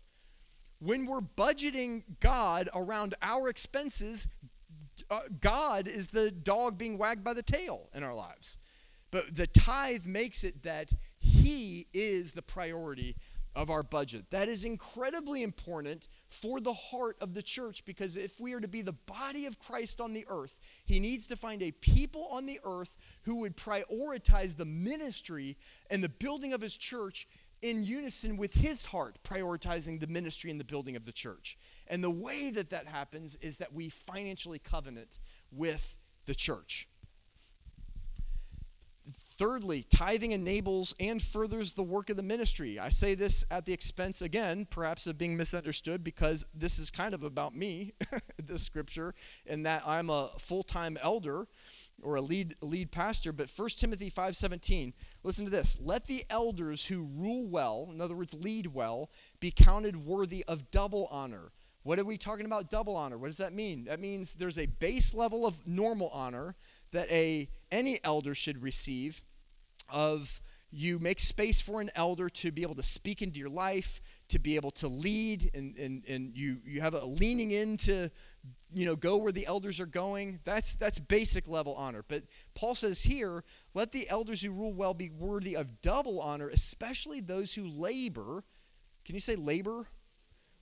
[0.80, 4.30] When we're budgeting God around our expenses,
[5.12, 8.58] uh, God is the dog being wagged by the tail in our lives.
[9.12, 13.15] But the tithe makes it that he is the priority
[13.55, 14.25] of our budget.
[14.29, 18.67] That is incredibly important for the heart of the church because if we are to
[18.67, 22.45] be the body of Christ on the earth, he needs to find a people on
[22.45, 25.57] the earth who would prioritize the ministry
[25.89, 27.27] and the building of his church
[27.62, 31.57] in unison with his heart, prioritizing the ministry and the building of the church.
[31.88, 35.19] And the way that that happens is that we financially covenant
[35.51, 36.88] with the church.
[39.39, 42.78] Thirdly, tithing enables and furthers the work of the ministry.
[42.78, 47.13] I say this at the expense, again, perhaps of being misunderstood because this is kind
[47.13, 47.93] of about me,
[48.43, 51.47] this scripture, in that I'm a full time elder
[52.02, 53.32] or a lead, lead pastor.
[53.32, 54.91] But 1 Timothy 5.17,
[55.23, 55.78] listen to this.
[55.80, 60.69] Let the elders who rule well, in other words, lead well, be counted worthy of
[60.69, 61.54] double honor.
[61.84, 63.17] What are we talking about double honor?
[63.17, 63.86] What does that mean?
[63.86, 66.56] That means there's a base level of normal honor
[66.91, 69.23] that a any elder should receive
[69.91, 74.02] of you make space for an elder to be able to speak into your life
[74.30, 78.10] to be able to lead and, and, and you, you have a leaning in to
[78.71, 80.39] you know go where the elders are going.
[80.45, 82.06] That's that's basic level honor.
[82.08, 82.23] But
[82.54, 87.19] paul says here let the elders who rule well be worthy of double honor especially
[87.19, 88.43] those who labor.
[89.06, 89.88] Can you say labor?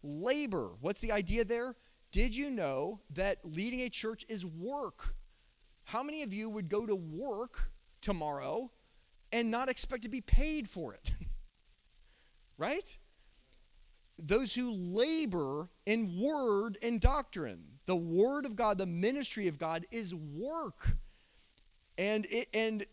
[0.04, 0.72] Labor.
[0.80, 1.76] What's the idea there?
[2.14, 5.16] Did you know that leading a church is work?
[5.84, 8.72] How many of you would go to work tomorrow
[9.32, 11.14] and not expect to be paid for it.
[12.58, 12.98] right?
[14.20, 17.64] Those who labor in word and doctrine.
[17.86, 20.98] The word of God, the ministry of God is work.
[21.98, 22.86] And it, and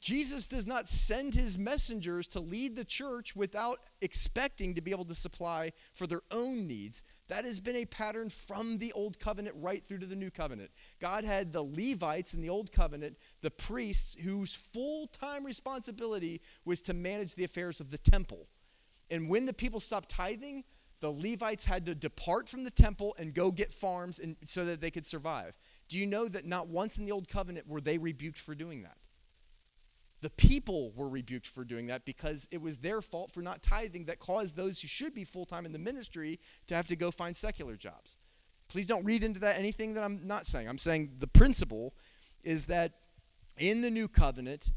[0.00, 5.04] Jesus does not send his messengers to lead the church without expecting to be able
[5.06, 7.02] to supply for their own needs.
[7.28, 10.70] That has been a pattern from the old covenant right through to the new covenant.
[11.00, 16.82] God had the Levites in the old covenant, the priests, whose full time responsibility was
[16.82, 18.48] to manage the affairs of the temple.
[19.10, 20.64] And when the people stopped tithing,
[21.00, 24.80] the Levites had to depart from the temple and go get farms and, so that
[24.80, 25.52] they could survive.
[25.88, 28.82] Do you know that not once in the old covenant were they rebuked for doing
[28.84, 28.96] that?
[30.22, 34.04] The people were rebuked for doing that because it was their fault for not tithing
[34.04, 37.10] that caused those who should be full time in the ministry to have to go
[37.10, 38.16] find secular jobs.
[38.68, 40.68] Please don't read into that anything that I'm not saying.
[40.68, 41.92] I'm saying the principle
[42.44, 42.92] is that
[43.58, 44.70] in the new covenant,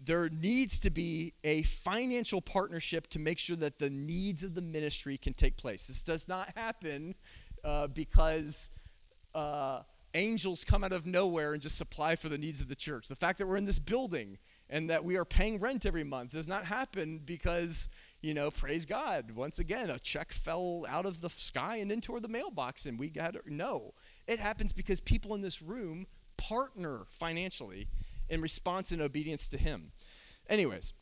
[0.00, 4.62] there needs to be a financial partnership to make sure that the needs of the
[4.62, 5.86] ministry can take place.
[5.86, 7.14] This does not happen
[7.62, 8.70] uh, because.
[9.34, 9.82] Uh,
[10.14, 13.08] angels come out of nowhere and just supply for the needs of the church.
[13.08, 14.38] The fact that we're in this building
[14.70, 17.88] and that we are paying rent every month does not happen because,
[18.22, 19.30] you know, praise God.
[19.32, 23.10] Once again, a check fell out of the sky and into the mailbox and we
[23.10, 23.36] got.
[23.46, 23.94] No.
[24.26, 27.88] It happens because people in this room partner financially
[28.28, 29.92] in response and obedience to Him.
[30.48, 30.94] Anyways,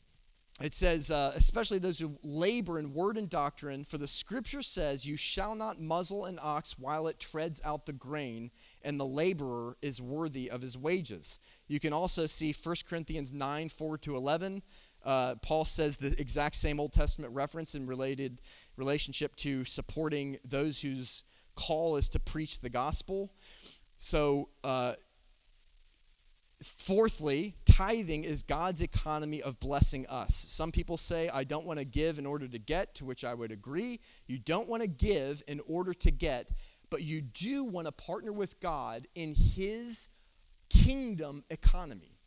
[0.60, 5.06] it says, uh, especially those who labor in word and doctrine, for the scripture says,
[5.06, 8.50] You shall not muzzle an ox while it treads out the grain,
[8.84, 11.38] and the laborer is worthy of his wages.
[11.68, 14.62] You can also see 1 Corinthians 9 4 to 11.
[15.04, 18.40] Uh, Paul says the exact same Old Testament reference in related
[18.76, 23.32] relationship to supporting those whose call is to preach the gospel.
[23.98, 24.94] So, uh,
[26.62, 30.34] fourthly, tithing is God's economy of blessing us.
[30.34, 33.34] Some people say, I don't want to give in order to get, to which I
[33.34, 34.00] would agree.
[34.26, 36.50] You don't want to give in order to get
[36.92, 40.10] but you do want to partner with God in His
[40.68, 42.18] kingdom economy.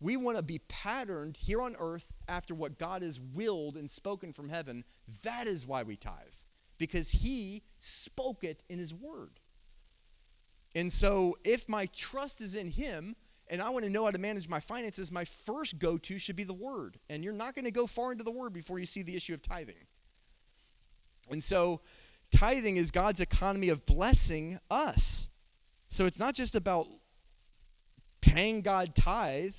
[0.00, 4.32] We want to be patterned here on earth after what God has willed and spoken
[4.32, 4.82] from heaven.
[5.24, 6.14] That is why we tithe,
[6.78, 9.40] because He spoke it in His word.
[10.74, 13.14] And so, if my trust is in Him,
[13.48, 16.36] and I want to know how to manage my finances, my first go to should
[16.36, 16.98] be the Word.
[17.10, 19.34] And you're not going to go far into the Word before you see the issue
[19.34, 19.84] of tithing.
[21.30, 21.82] And so,
[22.30, 25.30] tithing is God's economy of blessing us.
[25.88, 26.86] So it's not just about
[28.20, 29.54] paying God tithe,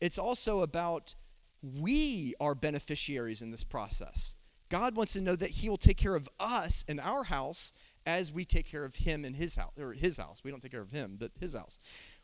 [0.00, 1.14] it's also about
[1.62, 4.34] we are beneficiaries in this process.
[4.68, 7.72] God wants to know that He will take care of us and our house
[8.06, 10.42] as we take care of Him and His house, or His house.
[10.42, 11.78] We don't take care of Him, but His house.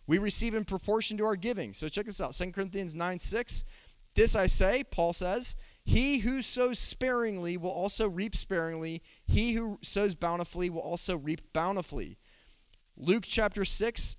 [0.06, 1.74] We receive in proportion to our giving.
[1.74, 3.64] So check this out 2 Corinthians 9 6.
[4.14, 5.54] This I say, Paul says,
[5.88, 9.00] he who sows sparingly will also reap sparingly.
[9.26, 12.18] He who sows bountifully will also reap bountifully.
[12.98, 14.16] Luke chapter 6,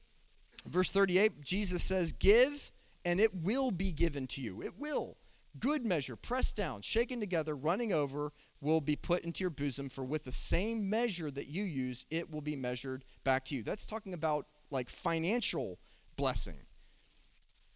[0.66, 2.72] verse 38, Jesus says, Give,
[3.06, 4.64] and it will be given to you.
[4.64, 5.18] It will.
[5.60, 10.04] Good measure, pressed down, shaken together, running over, will be put into your bosom, for
[10.04, 13.62] with the same measure that you use, it will be measured back to you.
[13.62, 15.78] That's talking about like financial
[16.16, 16.62] blessing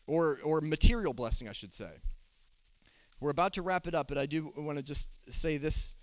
[0.07, 2.01] or, or material blessing, I should say.
[3.23, 5.95] We're about to wrap it up, but I do want to just say this,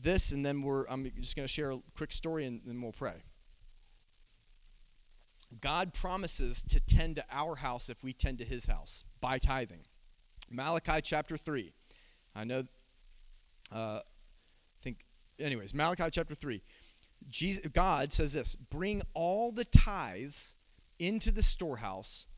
[0.00, 2.92] this, and then we're, I'm just going to share a quick story, and then we'll
[2.92, 3.24] pray.
[5.60, 9.80] God promises to tend to our house if we tend to his house by tithing.
[10.48, 11.72] Malachi chapter 3.
[12.36, 12.62] I know,
[13.74, 14.02] uh, I
[14.80, 15.04] think,
[15.40, 16.62] anyways, Malachi chapter 3.
[17.28, 20.54] Jesus, God says this Bring all the tithes
[21.00, 22.28] into the storehouse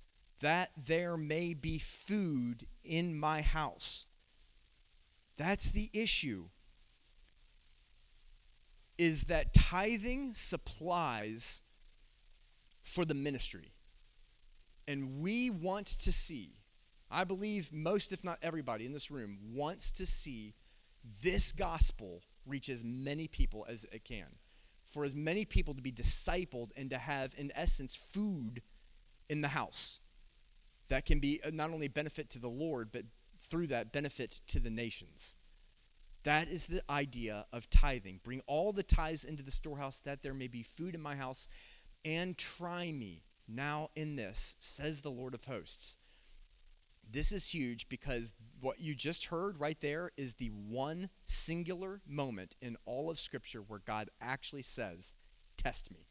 [0.41, 4.07] that there may be food in my house.
[5.37, 6.47] That's the issue.
[8.99, 11.63] Is that tithing supplies
[12.83, 13.73] for the ministry.
[14.87, 16.55] And we want to see,
[17.11, 20.55] I believe most, if not everybody in this room, wants to see
[21.23, 24.27] this gospel reach as many people as it can.
[24.85, 28.63] For as many people to be discipled and to have, in essence, food
[29.29, 30.01] in the house
[30.89, 33.05] that can be uh, not only benefit to the Lord, but
[33.43, 35.37] through that benefit to the nations.
[36.25, 38.21] That is the idea of tithing.
[38.23, 41.49] Bring all the tithes into the storehouse that there may be food in my house,
[42.05, 45.97] and try me now in this, says the Lord of hosts.
[47.11, 52.57] This is huge because what you just heard right there is the one singular moment
[52.63, 55.13] in all of Scripture where God actually says,
[55.57, 56.07] Test me.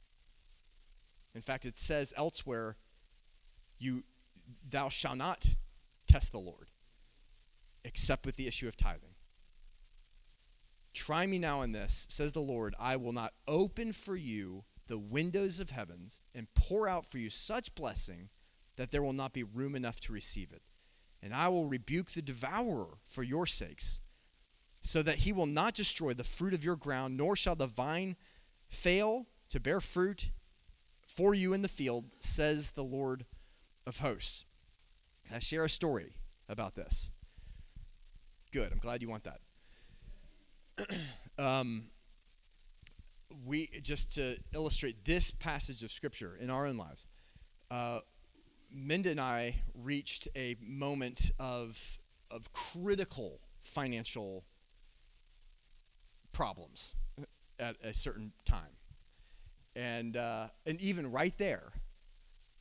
[1.34, 2.76] In fact, it says elsewhere,
[3.80, 4.04] you
[4.70, 5.48] thou shalt not
[6.08, 6.71] test the Lord,
[7.84, 9.16] except with the issue of tithing.
[10.94, 14.98] Try me now in this, says the Lord, I will not open for you the
[14.98, 18.30] windows of heavens and pour out for you such blessing
[18.76, 20.62] that there will not be room enough to receive it.
[21.24, 24.02] And I will rebuke the devourer for your sakes,
[24.82, 28.16] so that he will not destroy the fruit of your ground, nor shall the vine
[28.68, 30.32] fail to bear fruit
[31.06, 33.26] for you in the field, says the Lord
[33.86, 34.46] of hosts.
[35.34, 36.16] I share a story
[36.50, 37.12] about this?
[38.52, 38.74] Good.
[38.74, 39.40] I'm glad you want that.
[41.44, 41.86] um,
[43.46, 47.08] we just to illustrate this passage of scripture in our own lives.
[47.70, 48.00] Uh,
[48.70, 51.98] Minda and I reached a moment of
[52.30, 54.44] of critical financial
[56.34, 56.94] problems
[57.58, 58.76] at a certain time,
[59.78, 61.72] and uh, and even right there,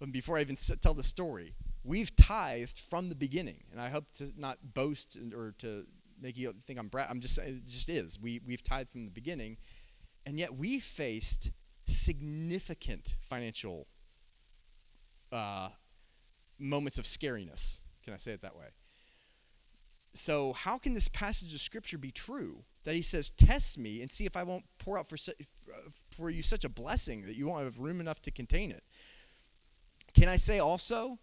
[0.00, 4.04] and before I even tell the story, we've tithed from the beginning, and I hope
[4.14, 5.86] to not boast or to
[6.20, 8.18] make you think I'm bra- I'm just it just is.
[8.18, 9.56] We we've tithed from the beginning,
[10.26, 11.50] and yet we faced
[11.86, 13.86] significant financial
[15.32, 15.70] uh,
[16.58, 17.80] moments of scariness.
[18.04, 18.66] Can I say it that way?
[20.12, 24.10] So how can this passage of scripture be true that he says, "Test me and
[24.10, 25.32] see if I won't pour out for su-
[26.10, 28.82] for you such a blessing that you won't have room enough to contain it"?
[30.12, 31.18] Can I say also?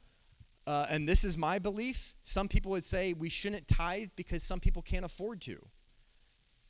[0.67, 2.13] Uh, and this is my belief.
[2.23, 5.65] Some people would say we shouldn't tithe because some people can't afford to.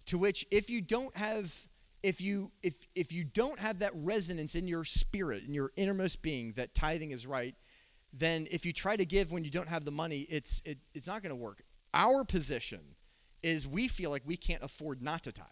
[0.05, 1.53] To which, if you don't have,
[2.03, 6.21] if you if if you don't have that resonance in your spirit, in your innermost
[6.21, 7.55] being, that tithing is right,
[8.13, 11.07] then if you try to give when you don't have the money, it's it, it's
[11.07, 11.63] not going to work.
[11.95, 12.81] Our position
[13.41, 15.47] is we feel like we can't afford not to tithe,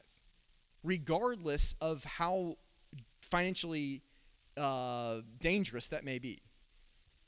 [0.84, 2.58] regardless of how
[3.24, 4.04] financially
[4.56, 6.44] uh, dangerous that may be.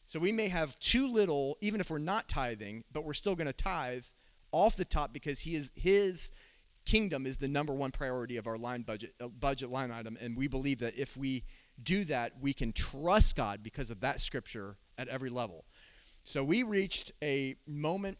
[0.08, 3.47] So we may have too little, even if we're not tithing, but we're still going
[3.47, 4.05] to tithe
[4.53, 6.32] off the top because he is his
[6.86, 10.38] kingdom is the number one priority of our line budget uh, budget line item, and
[10.38, 11.43] we believe that if we
[11.84, 15.66] do that, we can trust God because of that scripture at every level.
[16.24, 18.18] So we reached a moment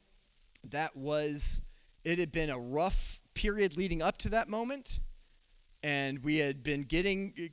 [0.65, 1.61] that was
[2.03, 4.99] it had been a rough period leading up to that moment
[5.84, 7.51] and we had been getting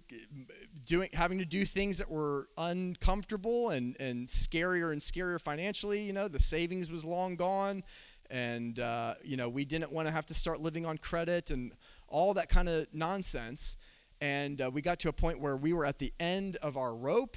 [0.87, 6.12] doing having to do things that were uncomfortable and and scarier and scarier financially you
[6.12, 7.83] know the savings was long gone
[8.31, 11.72] and uh, you know we didn't want to have to start living on credit and
[12.09, 13.77] all that kind of nonsense.
[14.20, 16.95] And uh, we got to a point where we were at the end of our
[16.95, 17.37] rope,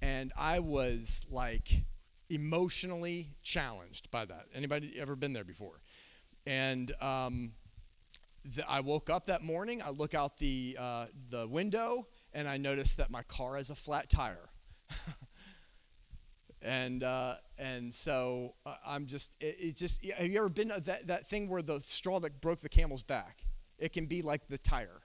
[0.00, 1.84] and I was like
[2.30, 4.46] emotionally challenged by that.
[4.54, 5.80] Anybody ever been there before?
[6.46, 7.52] And um,
[8.68, 9.82] I woke up that morning.
[9.82, 13.74] I look out the uh, the window, and I notice that my car has a
[13.74, 14.50] flat tire.
[16.62, 21.06] and uh, and so uh, I'm just it, it, just have you ever been that
[21.06, 23.44] that thing where the straw that broke the camel's back?
[23.78, 25.02] It can be like the tire,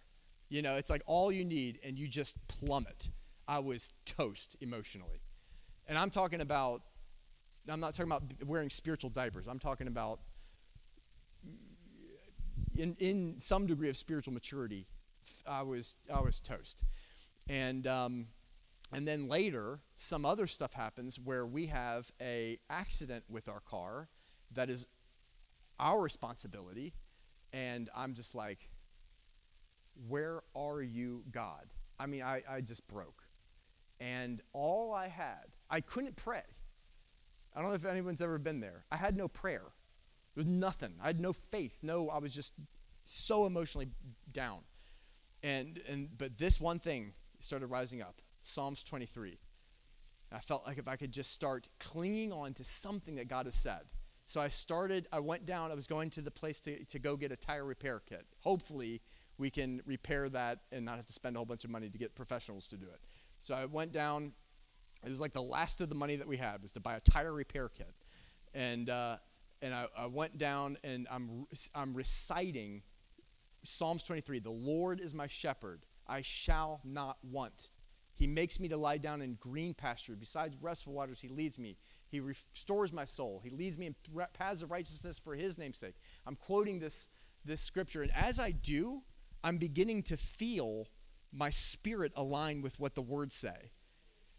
[0.50, 0.76] you know.
[0.76, 3.10] It's like all you need, and you just plummet.
[3.48, 5.22] I was toast emotionally,
[5.88, 6.82] and I'm talking about.
[7.70, 9.48] I'm not talking about wearing spiritual diapers.
[9.48, 10.22] I'm talking about
[12.80, 14.88] in in some degree of spiritual maturity.
[15.48, 16.84] I was I was toast,
[17.48, 17.86] and.
[17.88, 18.28] Um,
[18.92, 24.10] and then later, some other stuff happens where we have a accident with our car
[24.56, 24.88] that is
[25.80, 26.94] our responsibility,
[27.54, 28.70] and I'm just like,
[30.08, 31.68] where are you, God?
[32.00, 33.24] I mean, I, I just broke.
[34.00, 36.42] And all I had, I couldn't pray.
[37.54, 38.86] I don't know if anyone's ever been there.
[38.92, 39.66] I had no prayer.
[40.40, 40.94] There was nothing.
[41.04, 41.80] I had no faith.
[41.82, 42.54] No, I was just
[43.04, 43.90] so emotionally
[44.32, 44.60] down.
[45.44, 47.12] And and but this one thing
[47.42, 48.22] started rising up.
[48.42, 49.38] Psalms 23.
[50.32, 53.56] I felt like if I could just start clinging on to something that God has
[53.56, 53.82] said.
[54.26, 57.18] So I started, I went down, I was going to the place to, to go
[57.18, 58.26] get a tire repair kit.
[58.40, 59.02] Hopefully,
[59.38, 61.98] we can repair that and not have to spend a whole bunch of money to
[61.98, 63.02] get professionals to do it.
[63.42, 64.32] So I went down,
[65.06, 67.02] it was like the last of the money that we had was to buy a
[67.02, 67.94] tire repair kit.
[68.54, 69.18] And, uh,
[69.62, 71.46] and I, I went down and I'm,
[71.76, 72.82] I'm reciting
[73.64, 77.72] Psalms 23 The Lord is my shepherd, I shall not want.
[78.14, 80.16] He makes me to lie down in green pasture.
[80.16, 81.78] Besides restful waters, He leads me.
[82.10, 83.40] He restores my soul.
[83.44, 83.96] He leads me in
[84.34, 85.96] paths of righteousness for His name's sake.
[86.28, 87.08] I'm quoting this,
[87.46, 88.02] this scripture.
[88.02, 89.04] And as I do,
[89.42, 90.90] I'm beginning to feel
[91.32, 93.72] my spirit align with what the words say.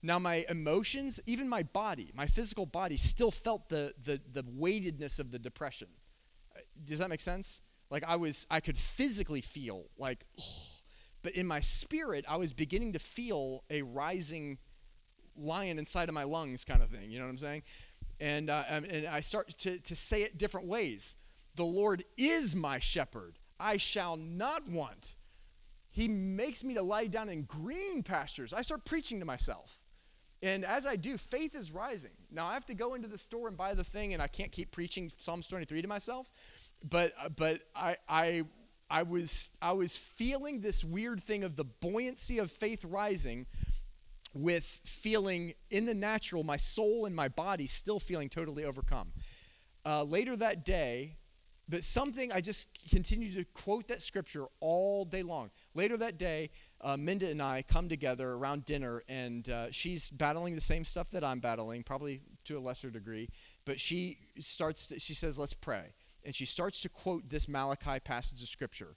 [0.02, 5.18] Now, my emotions, even my body, my physical body, still felt the, the, the weightedness
[5.18, 5.88] of the depression.
[6.56, 7.60] Uh, does that make sense?
[7.90, 10.44] Like I was, I could physically feel like, oh,
[11.22, 14.58] but in my spirit, I was beginning to feel a rising
[15.36, 17.10] lion inside of my lungs, kind of thing.
[17.10, 17.62] You know what I'm saying?
[18.20, 21.16] And, uh, and I start to, to say it different ways.
[21.56, 23.38] The Lord is my shepherd.
[23.58, 25.16] I shall not want.
[25.90, 28.52] He makes me to lie down in green pastures.
[28.54, 29.79] I start preaching to myself.
[30.42, 32.12] And as I do, faith is rising.
[32.30, 34.50] Now I have to go into the store and buy the thing, and I can't
[34.50, 36.30] keep preaching Psalms 23 to myself.
[36.88, 38.44] But uh, but I I
[38.88, 43.46] I was I was feeling this weird thing of the buoyancy of faith rising
[44.32, 49.12] with feeling in the natural my soul and my body still feeling totally overcome.
[49.84, 51.16] Uh, later that day,
[51.68, 55.50] but something I just continued to quote that scripture all day long.
[55.74, 56.50] Later that day,
[56.82, 61.10] uh, Minda and I come together around dinner, and uh, she's battling the same stuff
[61.10, 63.28] that I'm battling, probably to a lesser degree.
[63.64, 64.86] But she starts.
[64.88, 65.92] To, she says, "Let's pray."
[66.24, 68.94] and she starts to quote this Malachi passage of scripture.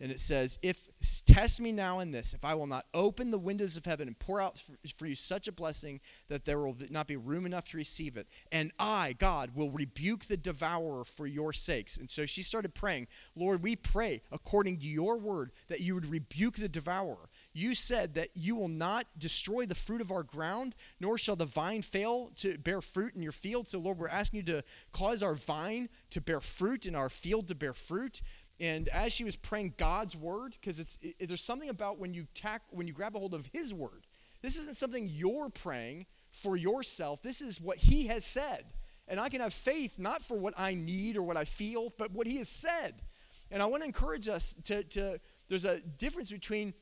[0.00, 0.88] And it says, If
[1.26, 4.18] test me now in this, if I will not open the windows of heaven and
[4.18, 7.76] pour out for, you such a blessing that there will not be room enough to
[7.76, 11.96] receive it, and I, God, will rebuke the devourer for your sakes.
[11.96, 16.08] And so she started praying, Lord, we pray according to your word that you would
[16.08, 17.28] rebuke the devourer.
[17.52, 21.46] You said that you will not destroy the fruit of our ground, nor shall the
[21.46, 23.66] vine fail to bear fruit in your field.
[23.66, 27.48] So, Lord, we're asking you to cause our vine to bear fruit and our field
[27.48, 28.22] to bear fruit.
[28.60, 32.26] And as she was praying God's word, because it's it, there's something about when you
[32.34, 34.06] tack when you grab a hold of His word.
[34.42, 37.22] This isn't something you're praying for yourself.
[37.22, 38.64] This is what He has said,
[39.06, 42.12] and I can have faith not for what I need or what I feel, but
[42.12, 43.02] what He has said.
[43.50, 45.20] And I want to encourage us to to.
[45.48, 46.74] There's a difference between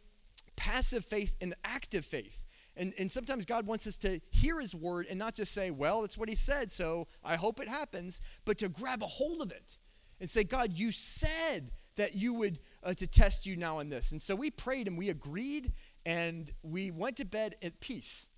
[0.57, 2.43] passive faith and active faith.
[2.79, 6.03] And, and sometimes God wants us to hear His word and not just say, well,
[6.03, 9.51] that's what He said, so I hope it happens, but to grab a hold of
[9.51, 9.79] it
[10.21, 14.12] and say, God, you said that you would uh, to test you now in this.
[14.12, 15.73] And so we prayed and we agreed
[16.05, 18.29] and we went to bed at peace.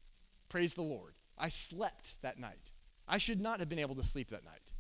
[0.49, 1.15] Praise the Lord.
[1.37, 2.73] I slept that night.
[3.07, 4.73] I should not have been able to sleep that night.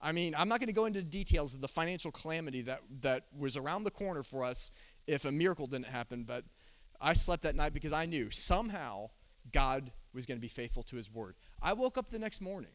[0.00, 3.24] I mean, I'm not going to go into details of the financial calamity that, that
[3.36, 4.70] was around the corner for us
[5.06, 6.44] if a miracle didn't happen, but
[7.00, 9.10] I slept that night because I knew somehow
[9.52, 11.36] God was going to be faithful to his word.
[11.62, 12.70] I woke up the next morning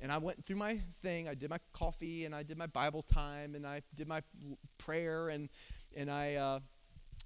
[0.00, 1.28] and I went through my thing.
[1.28, 4.22] I did my coffee and I did my Bible time and I did my
[4.78, 5.48] prayer and
[5.96, 6.60] and I uh,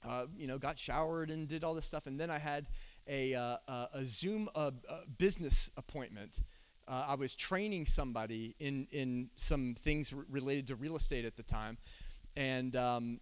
[0.07, 2.07] uh, you know got showered and did all this stuff.
[2.07, 2.67] And then I had
[3.09, 4.71] a uh, a Zoom uh,
[5.19, 6.43] business appointment.
[6.89, 11.37] Uh, I was training somebody in in some things r- related to real estate at
[11.37, 11.79] the time,
[12.37, 13.21] and um,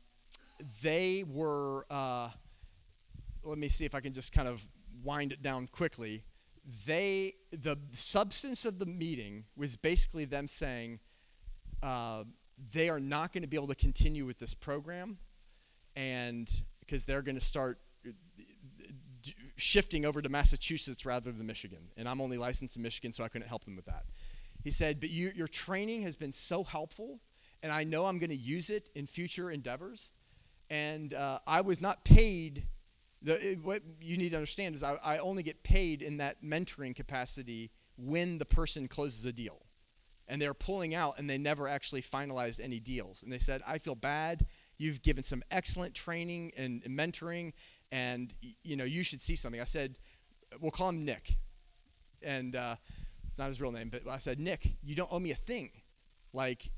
[0.82, 1.86] they were.
[1.90, 2.30] Uh,
[3.44, 4.66] let me see if I can just kind of
[5.02, 6.24] wind it down quickly.
[6.86, 11.00] They the substance of the meeting was basically them saying
[11.82, 12.24] uh,
[12.72, 15.18] they are not going to be able to continue with this program,
[15.96, 16.50] and
[16.80, 18.10] because they're going to start uh,
[19.56, 21.90] shifting over to Massachusetts rather than Michigan.
[21.96, 24.04] And I'm only licensed in Michigan, so I couldn't help them with that.
[24.62, 27.20] He said, But you, your training has been so helpful,
[27.62, 30.12] and I know I'm going to use it in future endeavors.
[30.70, 32.64] And uh, I was not paid.
[33.22, 36.42] The, it, what you need to understand is I, I only get paid in that
[36.42, 39.62] mentoring capacity when the person closes a deal.
[40.30, 43.22] And they're pulling out, and they never actually finalized any deals.
[43.22, 44.46] And they said, I feel bad.
[44.76, 47.54] You've given some excellent training and, and mentoring,
[47.90, 49.60] and you know you should see something.
[49.60, 49.96] I said,
[50.60, 51.38] we'll call him Nick,
[52.22, 52.76] and uh,
[53.26, 55.70] it's not his real name, but I said, Nick, you don't owe me a thing.
[56.32, 56.70] Like,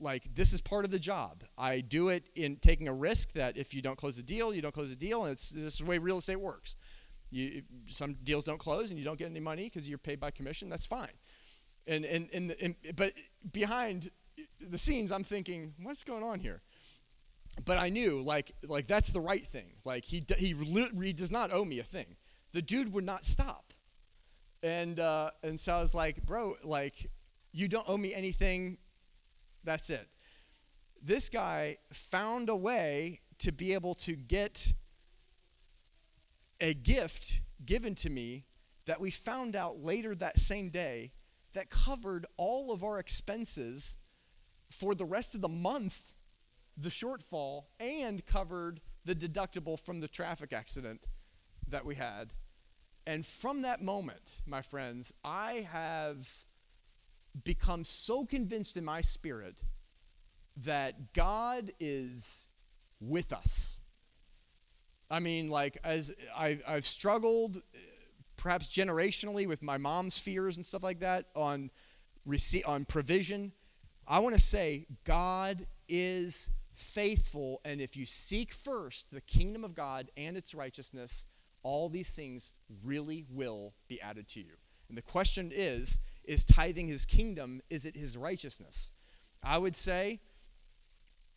[0.00, 1.44] like this is part of the job.
[1.58, 4.62] I do it in taking a risk that if you don't close a deal, you
[4.62, 6.76] don't close a deal, and it's this is the way real estate works.
[7.30, 10.30] You, some deals don't close and you don't get any money because you're paid by
[10.32, 10.68] commission.
[10.68, 11.12] That's fine.
[11.86, 13.12] And and, and, and but
[13.52, 14.10] behind
[14.60, 16.62] the scenes, I'm thinking, what's going on here?
[17.64, 19.72] But I knew like like that's the right thing.
[19.84, 22.16] Like he he, he does not owe me a thing.
[22.52, 23.72] The dude would not stop.
[24.62, 27.10] And uh, and so I was like, bro, like
[27.52, 28.78] you don't owe me anything.
[29.64, 30.08] That's it.
[31.02, 34.74] This guy found a way to be able to get
[36.60, 38.44] a gift given to me
[38.86, 41.12] that we found out later that same day
[41.54, 43.96] that covered all of our expenses
[44.70, 46.12] for the rest of the month,
[46.76, 51.08] the shortfall, and covered the deductible from the traffic accident
[51.66, 52.32] that we had.
[53.06, 56.44] And from that moment, my friends, I have
[57.44, 59.62] become so convinced in my spirit
[60.56, 62.48] that God is
[63.00, 63.80] with us.
[65.10, 67.78] I mean, like, as I, I've struggled uh,
[68.36, 71.70] perhaps generationally with my mom's fears and stuff like that on,
[72.28, 73.52] rece- on provision,
[74.06, 77.60] I want to say God is faithful.
[77.64, 81.26] And if you seek first the kingdom of God and its righteousness,
[81.62, 82.52] all these things
[82.84, 84.52] really will be added to you.
[84.88, 85.98] And the question is
[86.30, 87.60] is tithing his kingdom?
[87.70, 88.92] Is it his righteousness?
[89.42, 90.20] I would say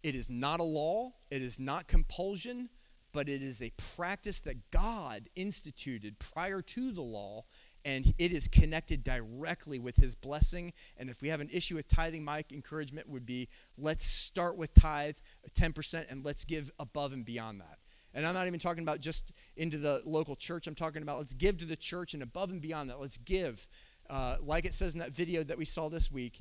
[0.04, 2.70] it is not a law, it is not compulsion,
[3.12, 7.44] but it is a practice that God instituted prior to the law,
[7.84, 10.72] and it is connected directly with his blessing.
[10.98, 14.76] And if we have an issue with tithing, my encouragement would be let's start with
[14.76, 15.16] tithe
[15.56, 17.80] 10% and let's give above and beyond that.
[18.14, 20.68] And I'm not even talking about just into the local church.
[20.68, 23.68] I'm talking about let's give to the church and above and beyond that, let's give.
[24.10, 26.40] Uh, like it says in that video that we saw this week,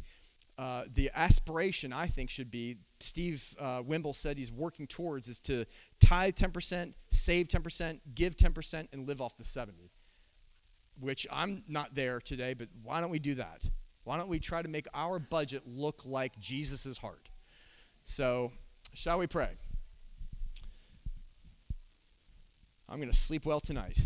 [0.58, 5.40] uh, the aspiration I think should be Steve uh, Wimble said he's working towards is
[5.40, 5.64] to
[6.00, 9.90] tithe 10%, save 10%, give 10%, and live off the 70.
[11.00, 13.64] Which I'm not there today, but why don't we do that?
[14.04, 17.28] Why don't we try to make our budget look like Jesus' heart?
[18.04, 18.52] So,
[18.94, 19.50] shall we pray?
[22.88, 23.98] I'm going to sleep well tonight.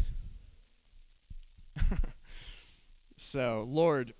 [3.16, 4.12] So, Lord,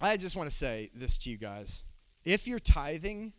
[0.00, 1.84] I just want to say this to you guys.
[2.24, 3.32] If you're tithing,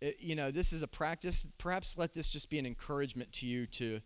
[0.00, 1.44] it, you know, this is a practice.
[1.58, 4.00] Perhaps let this just be an encouragement to you to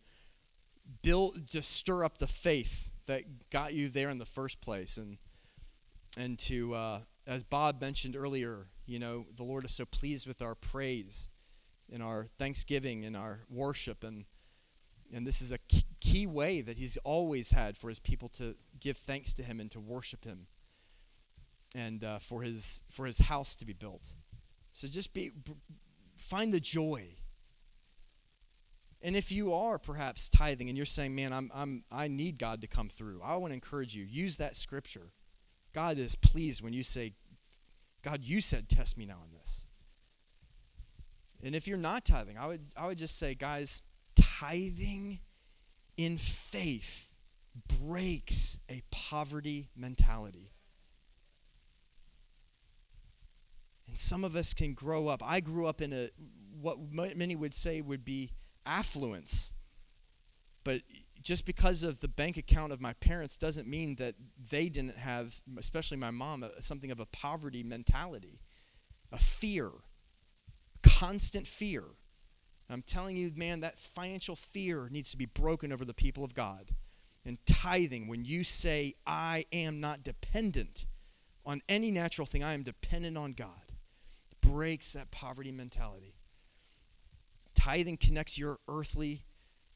[1.03, 4.97] build, to stir up the faith that got you there in the first place.
[4.97, 5.19] And,
[6.17, 10.41] and to, uh, as Bob mentioned earlier, you know, the Lord is so pleased with
[10.43, 11.29] our praise
[11.89, 14.25] in our thanksgiving and our worship and
[15.13, 15.59] and this is a
[16.01, 19.71] key way that he's always had for his people to give thanks to him and
[19.71, 20.47] to worship him
[21.75, 24.15] and uh, for his for his house to be built.
[24.73, 25.33] So just be
[26.17, 27.09] find the joy.
[29.01, 32.61] And if you are perhaps tithing and you're saying man i'm, I'm i need god
[32.63, 33.21] to come through.
[33.23, 34.05] I want to encourage you.
[34.05, 35.13] Use that scripture.
[35.75, 37.15] God is pleased when you say
[38.03, 39.67] god you said test me now in this.
[41.43, 43.83] And if you're not tithing i would i would just say guys
[44.17, 45.21] tithing
[45.99, 47.11] in faith
[47.83, 50.53] breaks a poverty mentality.
[53.87, 55.23] And some of us can grow up.
[55.25, 56.11] I grew up in a
[56.61, 58.31] what many would say would be
[58.65, 59.53] affluence.
[60.65, 60.83] But
[61.21, 64.15] just because of the bank account of my parents doesn't mean that
[64.51, 68.41] they didn't have, especially my mom, something of a poverty mentality,
[69.11, 69.71] a fear,
[70.83, 71.85] constant fear.
[72.71, 76.35] I'm telling you, man, that financial fear needs to be broken over the people of
[76.35, 76.71] God.
[77.25, 80.87] And tithing, when you say, I am not dependent
[81.47, 83.73] on any natural thing, I am dependent on God,
[84.43, 86.15] breaks that poverty mentality.
[87.55, 89.25] Tithing connects your earthly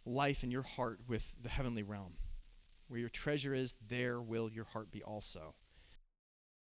[0.04, 2.14] life and your heart with the heavenly realm.
[2.88, 5.54] Where your treasure is, there will your heart be also.